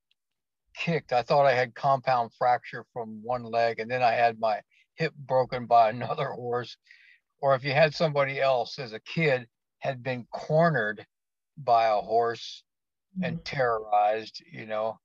kicked. 0.77 1.13
I 1.13 1.23
thought 1.23 1.47
I 1.47 1.55
had 1.55 1.75
compound 1.75 2.33
fracture 2.39 2.85
from 2.93 3.21
one 3.23 3.45
leg, 3.45 3.81
and 3.81 3.91
then 3.91 4.03
I 4.03 4.13
had 4.13 4.39
my 4.39 4.61
hip 4.97 5.15
broken 5.15 5.67
by 5.67 5.91
another 5.91 6.29
horse. 6.29 6.77
Or 7.41 7.55
if 7.55 7.65
you 7.65 7.73
had 7.73 7.95
somebody 7.95 8.41
else 8.41 8.79
as 8.79 8.93
a 8.93 9.01
kid 9.01 9.47
had 9.81 10.03
been 10.03 10.27
cornered 10.33 11.05
by 11.59 11.87
a 11.87 12.01
horse 12.01 12.63
and 13.23 13.37
mm-hmm. 13.37 13.43
terrorized, 13.45 14.43
you 14.51 14.67
know, 14.67 14.99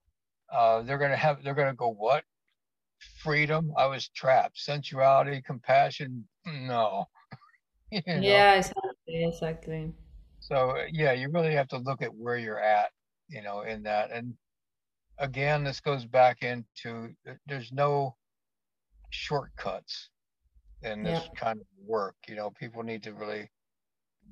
uh, 0.52 0.82
they're 0.82 0.98
gonna 0.98 1.17
have 1.17 1.43
they're 1.43 1.54
gonna 1.54 1.74
go 1.74 1.89
what? 1.89 2.24
Freedom? 3.22 3.72
I 3.78 3.86
was 3.86 4.08
trapped. 4.10 4.58
Sensuality? 4.58 5.43
Compassion? 5.43 6.28
No. 6.46 7.06
You 7.89 8.02
know? 8.06 8.20
yeah 8.20 8.56
exactly 8.56 9.24
exactly. 9.24 9.93
So 10.41 10.76
yeah 10.91 11.13
you 11.13 11.30
really 11.30 11.54
have 11.54 11.70
to 11.70 11.78
look 11.78 12.02
at 12.02 12.13
where 12.13 12.36
you're 12.36 12.60
at 12.60 12.89
you 13.30 13.41
know 13.41 13.62
in 13.62 13.84
that. 13.84 14.12
And 14.12 14.34
again 15.20 15.63
this 15.63 15.80
goes 15.80 16.04
back 16.04 16.43
into 16.43 17.13
there's 17.46 17.72
no 17.72 18.17
shortcuts 19.10 20.10
in 20.82 21.02
this 21.02 21.24
yeah. 21.24 21.39
kind 21.39 21.62
of 21.62 21.67
work 21.86 22.15
you 22.28 22.36
know. 22.36 22.52
People 22.60 22.84
need 22.84 23.04
to 23.04 23.13
really 23.13 23.50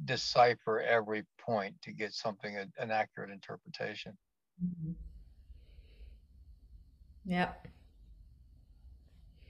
decipher 0.04 0.82
every 0.82 1.24
point 1.40 1.74
to 1.82 1.92
get 1.92 2.14
something 2.14 2.58
an 2.78 2.92
accurate 2.92 3.30
interpretation 3.30 4.18
mm-hmm. 4.64 4.92
Yep. 7.26 7.68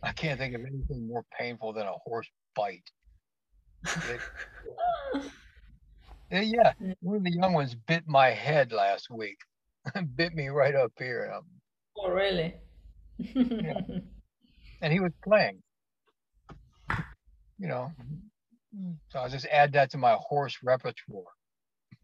I 0.02 0.12
can't 0.14 0.40
think 0.40 0.56
of 0.56 0.62
anything 0.62 1.08
more 1.08 1.26
painful 1.38 1.74
than 1.74 1.88
a 1.88 1.92
horse 1.92 2.30
bite. 2.56 2.90
It, 3.84 4.22
yeah, 6.48 6.74
one 7.02 7.18
of 7.18 7.24
the 7.24 7.32
young 7.32 7.54
ones 7.54 7.76
bit 7.88 8.04
my 8.08 8.30
head 8.30 8.72
last 8.72 9.10
week. 9.10 9.38
bit 10.16 10.34
me 10.34 10.48
right 10.48 10.76
up 10.76 10.94
here. 10.98 11.32
oh, 11.98 12.10
really? 12.10 12.56
yeah. 13.18 13.82
And 14.82 14.92
he 14.92 15.00
was 15.00 15.14
playing. 15.24 15.64
You 17.58 17.68
know, 17.68 17.92
Hmm. 18.76 18.92
so 19.10 19.20
I'll 19.20 19.30
just 19.30 19.46
add 19.52 19.72
that 19.74 19.92
to 19.92 19.98
my 19.98 20.18
horse 20.20 20.58
repertoire. 20.64 21.24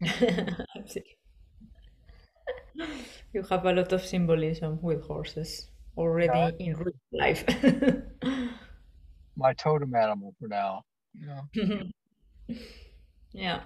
you 3.32 3.42
have 3.50 3.64
a 3.64 3.72
lot 3.72 3.92
of 3.92 4.02
symbolism 4.04 4.80
with 4.80 5.04
horses 5.04 5.68
already 5.96 6.56
in 6.64 6.74
real 6.74 6.94
life. 7.12 7.44
my 9.36 9.52
totem 9.54 9.94
animal 9.94 10.34
for 10.38 10.48
now. 10.48 10.84
Yeah. 11.14 11.42
yeah. 13.32 13.60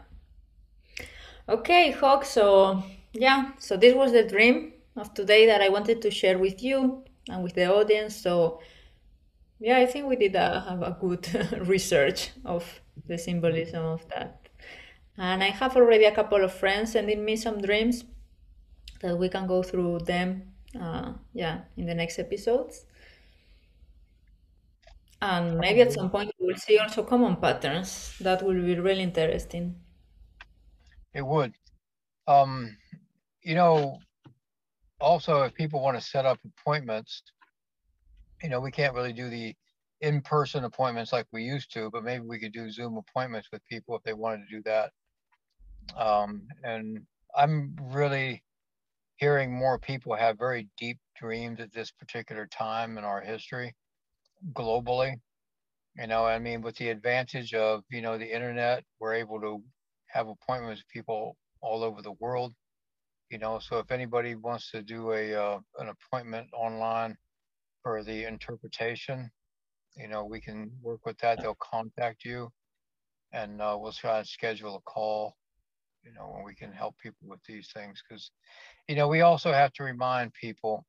Okay, 1.48 1.92
Hawk. 1.92 2.24
So 2.24 2.82
yeah, 3.12 3.52
so 3.58 3.76
this 3.76 3.94
was 3.94 4.12
the 4.12 4.24
dream 4.24 4.72
of 4.96 5.14
today 5.14 5.46
that 5.46 5.60
I 5.60 5.68
wanted 5.68 6.02
to 6.02 6.10
share 6.10 6.38
with 6.38 6.62
you 6.62 7.04
and 7.28 7.42
with 7.42 7.54
the 7.54 7.72
audience. 7.72 8.16
So 8.16 8.60
yeah, 9.60 9.78
I 9.78 9.86
think 9.86 10.06
we 10.06 10.16
did 10.16 10.34
a, 10.34 10.60
have 10.68 10.82
a 10.82 10.96
good 11.00 11.28
research 11.66 12.30
of 12.44 12.80
the 13.06 13.18
symbolism 13.18 13.84
of 13.84 14.08
that. 14.08 14.48
And 15.18 15.42
I 15.42 15.48
have 15.48 15.76
already 15.76 16.04
a 16.04 16.14
couple 16.14 16.44
of 16.44 16.52
friends 16.52 16.92
sending 16.92 17.24
me 17.24 17.36
some 17.36 17.60
dreams 17.60 18.04
that 19.00 19.16
we 19.16 19.28
can 19.28 19.46
go 19.46 19.62
through 19.62 20.00
them 20.00 20.52
uh, 20.80 21.12
yeah 21.32 21.62
in 21.76 21.86
the 21.86 21.94
next 21.94 22.18
episodes. 22.18 22.86
And 25.22 25.58
maybe 25.58 25.80
at 25.80 25.92
some 25.92 26.10
point 26.10 26.30
we'll 26.38 26.56
see 26.56 26.78
also 26.78 27.02
common 27.02 27.36
patterns. 27.36 28.16
That 28.20 28.42
will 28.42 28.54
be 28.54 28.78
really 28.78 29.02
interesting. 29.02 29.76
It 31.14 31.24
would. 31.24 31.54
Um 32.26 32.76
you 33.42 33.54
know 33.54 33.98
also 35.00 35.42
if 35.42 35.54
people 35.54 35.80
want 35.80 35.96
to 35.96 36.00
set 36.00 36.26
up 36.26 36.38
appointments 36.44 37.22
you 38.42 38.48
know 38.48 38.60
we 38.60 38.72
can't 38.72 38.94
really 38.94 39.12
do 39.12 39.30
the 39.30 39.54
in-person 40.00 40.64
appointments 40.64 41.12
like 41.12 41.26
we 41.32 41.42
used 41.42 41.72
to 41.72 41.90
but 41.90 42.04
maybe 42.04 42.24
we 42.24 42.38
could 42.38 42.52
do 42.52 42.70
zoom 42.70 42.96
appointments 42.96 43.48
with 43.52 43.64
people 43.66 43.96
if 43.96 44.02
they 44.02 44.12
wanted 44.12 44.46
to 44.48 44.56
do 44.56 44.62
that 44.62 44.90
um 45.96 46.42
and 46.64 47.00
i'm 47.36 47.74
really 47.90 48.42
hearing 49.16 49.52
more 49.52 49.78
people 49.78 50.14
have 50.14 50.38
very 50.38 50.68
deep 50.76 50.98
dreams 51.18 51.60
at 51.60 51.72
this 51.72 51.90
particular 51.90 52.46
time 52.46 52.98
in 52.98 53.04
our 53.04 53.20
history 53.20 53.74
globally. 54.52 55.14
You 55.96 56.06
know, 56.06 56.26
I 56.26 56.38
mean, 56.38 56.60
with 56.60 56.76
the 56.76 56.90
advantage 56.90 57.54
of, 57.54 57.82
you 57.90 58.02
know, 58.02 58.18
the 58.18 58.34
internet, 58.34 58.84
we're 59.00 59.14
able 59.14 59.40
to 59.40 59.62
have 60.08 60.28
appointments 60.28 60.82
with 60.82 60.88
people 60.88 61.36
all 61.62 61.82
over 61.82 62.02
the 62.02 62.12
world. 62.20 62.52
You 63.30 63.38
know, 63.38 63.58
so 63.58 63.78
if 63.78 63.90
anybody 63.90 64.34
wants 64.34 64.70
to 64.70 64.82
do 64.82 65.12
a 65.12 65.34
uh, 65.34 65.58
an 65.78 65.88
appointment 65.88 66.48
online 66.52 67.16
for 67.82 68.04
the 68.04 68.24
interpretation, 68.24 69.30
you 69.96 70.08
know, 70.08 70.24
we 70.24 70.40
can 70.40 70.70
work 70.82 71.04
with 71.06 71.18
that. 71.18 71.40
They'll 71.40 71.56
contact 71.60 72.24
you, 72.24 72.50
and 73.32 73.60
uh, 73.60 73.76
we'll 73.78 73.92
try 73.92 74.18
and 74.18 74.26
schedule 74.26 74.76
a 74.76 74.80
call 74.80 75.36
you 76.04 76.12
know, 76.14 76.30
when 76.32 76.44
we 76.44 76.54
can 76.54 76.72
help 76.72 76.96
people 77.02 77.26
with 77.28 77.40
these 77.48 77.68
things. 77.74 78.00
Because, 78.08 78.30
you 78.86 78.94
know, 78.94 79.08
we 79.08 79.22
also 79.22 79.52
have 79.52 79.72
to 79.72 79.82
remind 79.82 80.32
people 80.34 80.86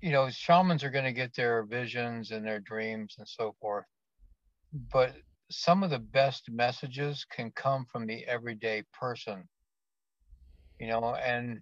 you 0.00 0.12
know, 0.12 0.28
shamans 0.30 0.84
are 0.84 0.90
going 0.90 1.04
to 1.04 1.12
get 1.12 1.34
their 1.34 1.64
visions 1.64 2.30
and 2.30 2.44
their 2.44 2.60
dreams 2.60 3.16
and 3.18 3.26
so 3.26 3.54
forth. 3.60 3.84
But 4.92 5.14
some 5.50 5.82
of 5.82 5.90
the 5.90 5.98
best 5.98 6.50
messages 6.50 7.24
can 7.24 7.50
come 7.52 7.86
from 7.90 8.06
the 8.06 8.24
everyday 8.26 8.84
person, 8.92 9.48
you 10.78 10.86
know, 10.88 11.14
and 11.16 11.60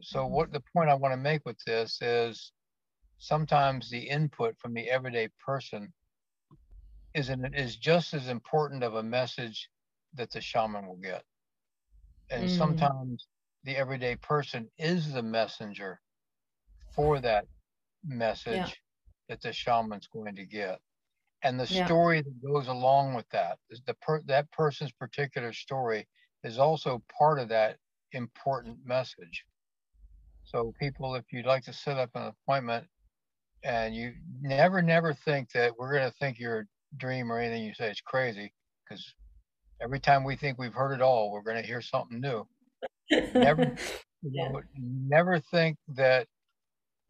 so 0.00 0.26
what 0.26 0.52
the 0.52 0.62
point 0.72 0.90
I 0.90 0.94
want 0.94 1.12
to 1.12 1.18
make 1.18 1.42
with 1.44 1.58
this 1.66 2.00
is 2.00 2.52
sometimes 3.22 3.88
the 3.88 4.00
input 4.00 4.58
from 4.58 4.74
the 4.74 4.90
everyday 4.90 5.28
person 5.46 5.92
is 7.14 7.28
an, 7.28 7.54
is 7.54 7.76
just 7.76 8.14
as 8.14 8.26
important 8.26 8.82
of 8.82 8.96
a 8.96 9.02
message 9.02 9.68
that 10.14 10.32
the 10.32 10.40
shaman 10.40 10.88
will 10.88 10.96
get. 10.96 11.22
And 12.30 12.48
mm. 12.48 12.58
sometimes 12.58 13.28
the 13.62 13.76
everyday 13.76 14.16
person 14.16 14.68
is 14.76 15.12
the 15.12 15.22
messenger 15.22 16.00
for 16.90 17.20
that 17.20 17.44
message 18.04 18.56
yeah. 18.56 18.66
that 19.28 19.40
the 19.40 19.52
shaman's 19.52 20.08
going 20.08 20.34
to 20.34 20.44
get. 20.44 20.80
And 21.44 21.60
the 21.60 21.72
yeah. 21.72 21.86
story 21.86 22.22
that 22.22 22.42
goes 22.44 22.66
along 22.66 23.14
with 23.14 23.28
that 23.30 23.58
is 23.70 23.80
the 23.86 23.94
per, 24.02 24.20
that 24.26 24.50
person's 24.50 24.90
particular 24.90 25.52
story 25.52 26.08
is 26.42 26.58
also 26.58 27.00
part 27.16 27.38
of 27.38 27.48
that 27.50 27.76
important 28.10 28.78
message. 28.84 29.44
So 30.42 30.74
people, 30.80 31.14
if 31.14 31.26
you'd 31.30 31.46
like 31.46 31.62
to 31.66 31.72
set 31.72 31.98
up 31.98 32.10
an 32.16 32.22
appointment 32.22 32.88
and 33.64 33.94
you 33.94 34.12
never, 34.40 34.82
never 34.82 35.14
think 35.14 35.50
that 35.52 35.72
we're 35.78 35.92
going 35.92 36.10
to 36.10 36.16
think 36.18 36.38
your 36.38 36.66
dream 36.96 37.30
or 37.30 37.38
anything 37.38 37.64
you 37.64 37.74
say 37.74 37.90
is 37.90 38.00
crazy 38.00 38.52
because 38.84 39.14
every 39.80 40.00
time 40.00 40.24
we 40.24 40.36
think 40.36 40.58
we've 40.58 40.74
heard 40.74 40.94
it 40.94 41.02
all, 41.02 41.30
we're 41.30 41.42
going 41.42 41.60
to 41.60 41.66
hear 41.66 41.80
something 41.80 42.20
new. 42.20 42.46
never, 43.10 43.74
yeah. 44.22 44.48
know, 44.48 44.60
never 44.78 45.38
think 45.38 45.76
that 45.88 46.26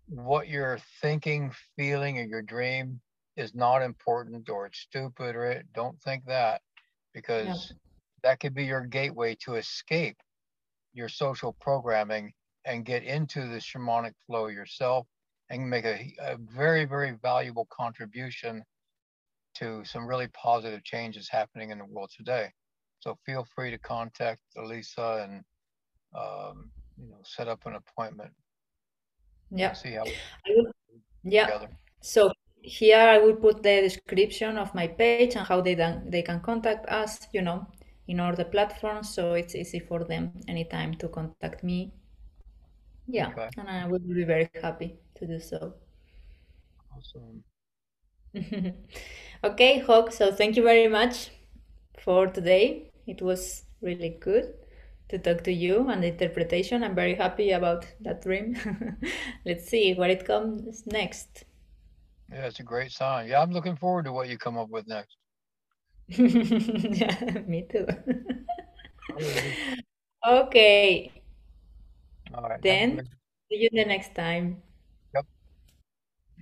what 0.09 0.49
you're 0.49 0.79
thinking, 1.01 1.53
feeling, 1.77 2.19
or 2.19 2.25
your 2.25 2.43
dream 2.43 3.01
is 3.37 3.55
not 3.55 3.83
important 3.83 4.49
or 4.51 4.67
it's 4.67 4.81
stupid 4.81 5.35
or 5.35 5.47
it. 5.47 5.67
Don't 5.75 6.01
think 6.03 6.25
that 6.27 6.61
because 7.15 7.47
yeah. 7.47 7.77
that 8.23 8.41
could 8.41 8.55
be 8.55 8.65
your 8.65 8.85
gateway 8.85 9.37
to 9.45 9.55
escape 9.55 10.17
your 10.93 11.09
social 11.09 11.57
programming 11.61 12.33
and 12.65 12.85
get 12.85 13.03
into 13.03 13.41
the 13.49 13.57
shamanic 13.57 14.13
flow 14.27 14.47
yourself 14.47 15.07
and 15.53 15.69
make 15.69 15.85
a, 15.85 16.15
a 16.21 16.37
very, 16.39 16.85
very 16.87 17.13
valuable 17.23 17.67
contribution 17.71 18.65
to 19.55 19.85
some 19.85 20.07
really 20.07 20.29
positive 20.29 20.83
changes 20.83 21.29
happening 21.29 21.71
in 21.71 21.79
the 21.79 21.85
world 21.85 22.11
today. 22.17 22.49
So 23.01 23.19
feel 23.27 23.47
free 23.55 23.71
to 23.71 23.79
contact 23.79 24.41
Elisa 24.57 25.09
and 25.25 25.45
um, 26.15 26.71
you 26.99 27.11
know 27.11 27.19
set 27.23 27.49
up 27.49 27.67
an 27.67 27.75
appointment. 27.75 28.33
Yeah. 29.51 29.75
See 29.75 29.93
how. 29.93 30.05
yeah. 31.23 31.47
Together. 31.47 31.69
So 32.01 32.33
here 32.63 32.99
I 33.15 33.19
will 33.19 33.37
put 33.37 33.63
the 33.63 33.83
description 33.83 34.57
of 34.57 34.75
my 34.75 34.87
page 34.87 35.37
and 35.37 35.47
how 35.47 35.61
they 35.61 35.75
then 35.75 36.09
they 36.09 36.23
can 36.23 36.41
contact 36.41 36.87
us. 36.89 37.19
You 37.33 37.43
know, 37.43 37.67
in 38.09 38.21
all 38.21 38.35
the 38.35 38.47
platforms, 38.47 39.15
so 39.15 39.35
it's 39.35 39.55
easy 39.55 39.81
for 39.81 40.05
them 40.05 40.33
anytime 40.49 40.95
to 40.95 41.09
contact 41.09 41.63
me. 41.63 41.93
Yeah, 43.07 43.29
okay. 43.29 43.49
and 43.59 43.69
I 43.69 43.87
would 43.87 44.09
be 44.09 44.25
very 44.25 44.49
happy 44.63 45.02
to 45.23 45.29
do 45.29 45.41
so. 45.41 45.75
Awesome. 46.97 47.45
okay, 49.45 49.79
Hawk. 49.79 50.13
So 50.13 50.33
thank 50.33 50.57
you 50.57 50.63
very 50.65 50.89
much 50.89 51.31
for 51.99 52.27
today. 52.27 52.91
It 53.07 53.23
was 53.23 53.65
really 53.81 54.17
good 54.21 54.55
to 55.11 55.19
talk 55.19 55.45
to 55.45 55.53
you 55.53 55.89
and 55.91 56.03
the 56.03 56.09
interpretation. 56.09 56.83
I'm 56.83 56.95
very 56.95 57.15
happy 57.15 57.53
about 57.53 57.87
that 58.01 58.23
dream. 58.23 58.57
Let's 59.47 59.69
see 59.69 59.95
what 59.95 60.11
it 60.11 60.27
comes 60.27 60.87
next. 60.87 61.45
Yeah, 62.31 62.47
it's 62.47 62.61
a 62.61 62.65
great 62.65 62.91
sign. 62.91 63.29
Yeah, 63.29 63.43
I'm 63.43 63.53
looking 63.53 63.77
forward 63.77 64.07
to 64.07 64.13
what 64.13 64.29
you 64.29 64.39
come 64.39 64.57
up 64.57 64.71
with 64.71 64.89
next. 64.89 65.17
yeah, 66.09 67.43
me 67.47 67.67
too. 67.71 67.87
okay. 70.27 71.13
All 72.35 72.49
right. 72.49 72.63
Then 72.63 73.09
see 73.49 73.59
you 73.63 73.69
the 73.73 73.85
next 73.85 74.15
time. 74.15 74.63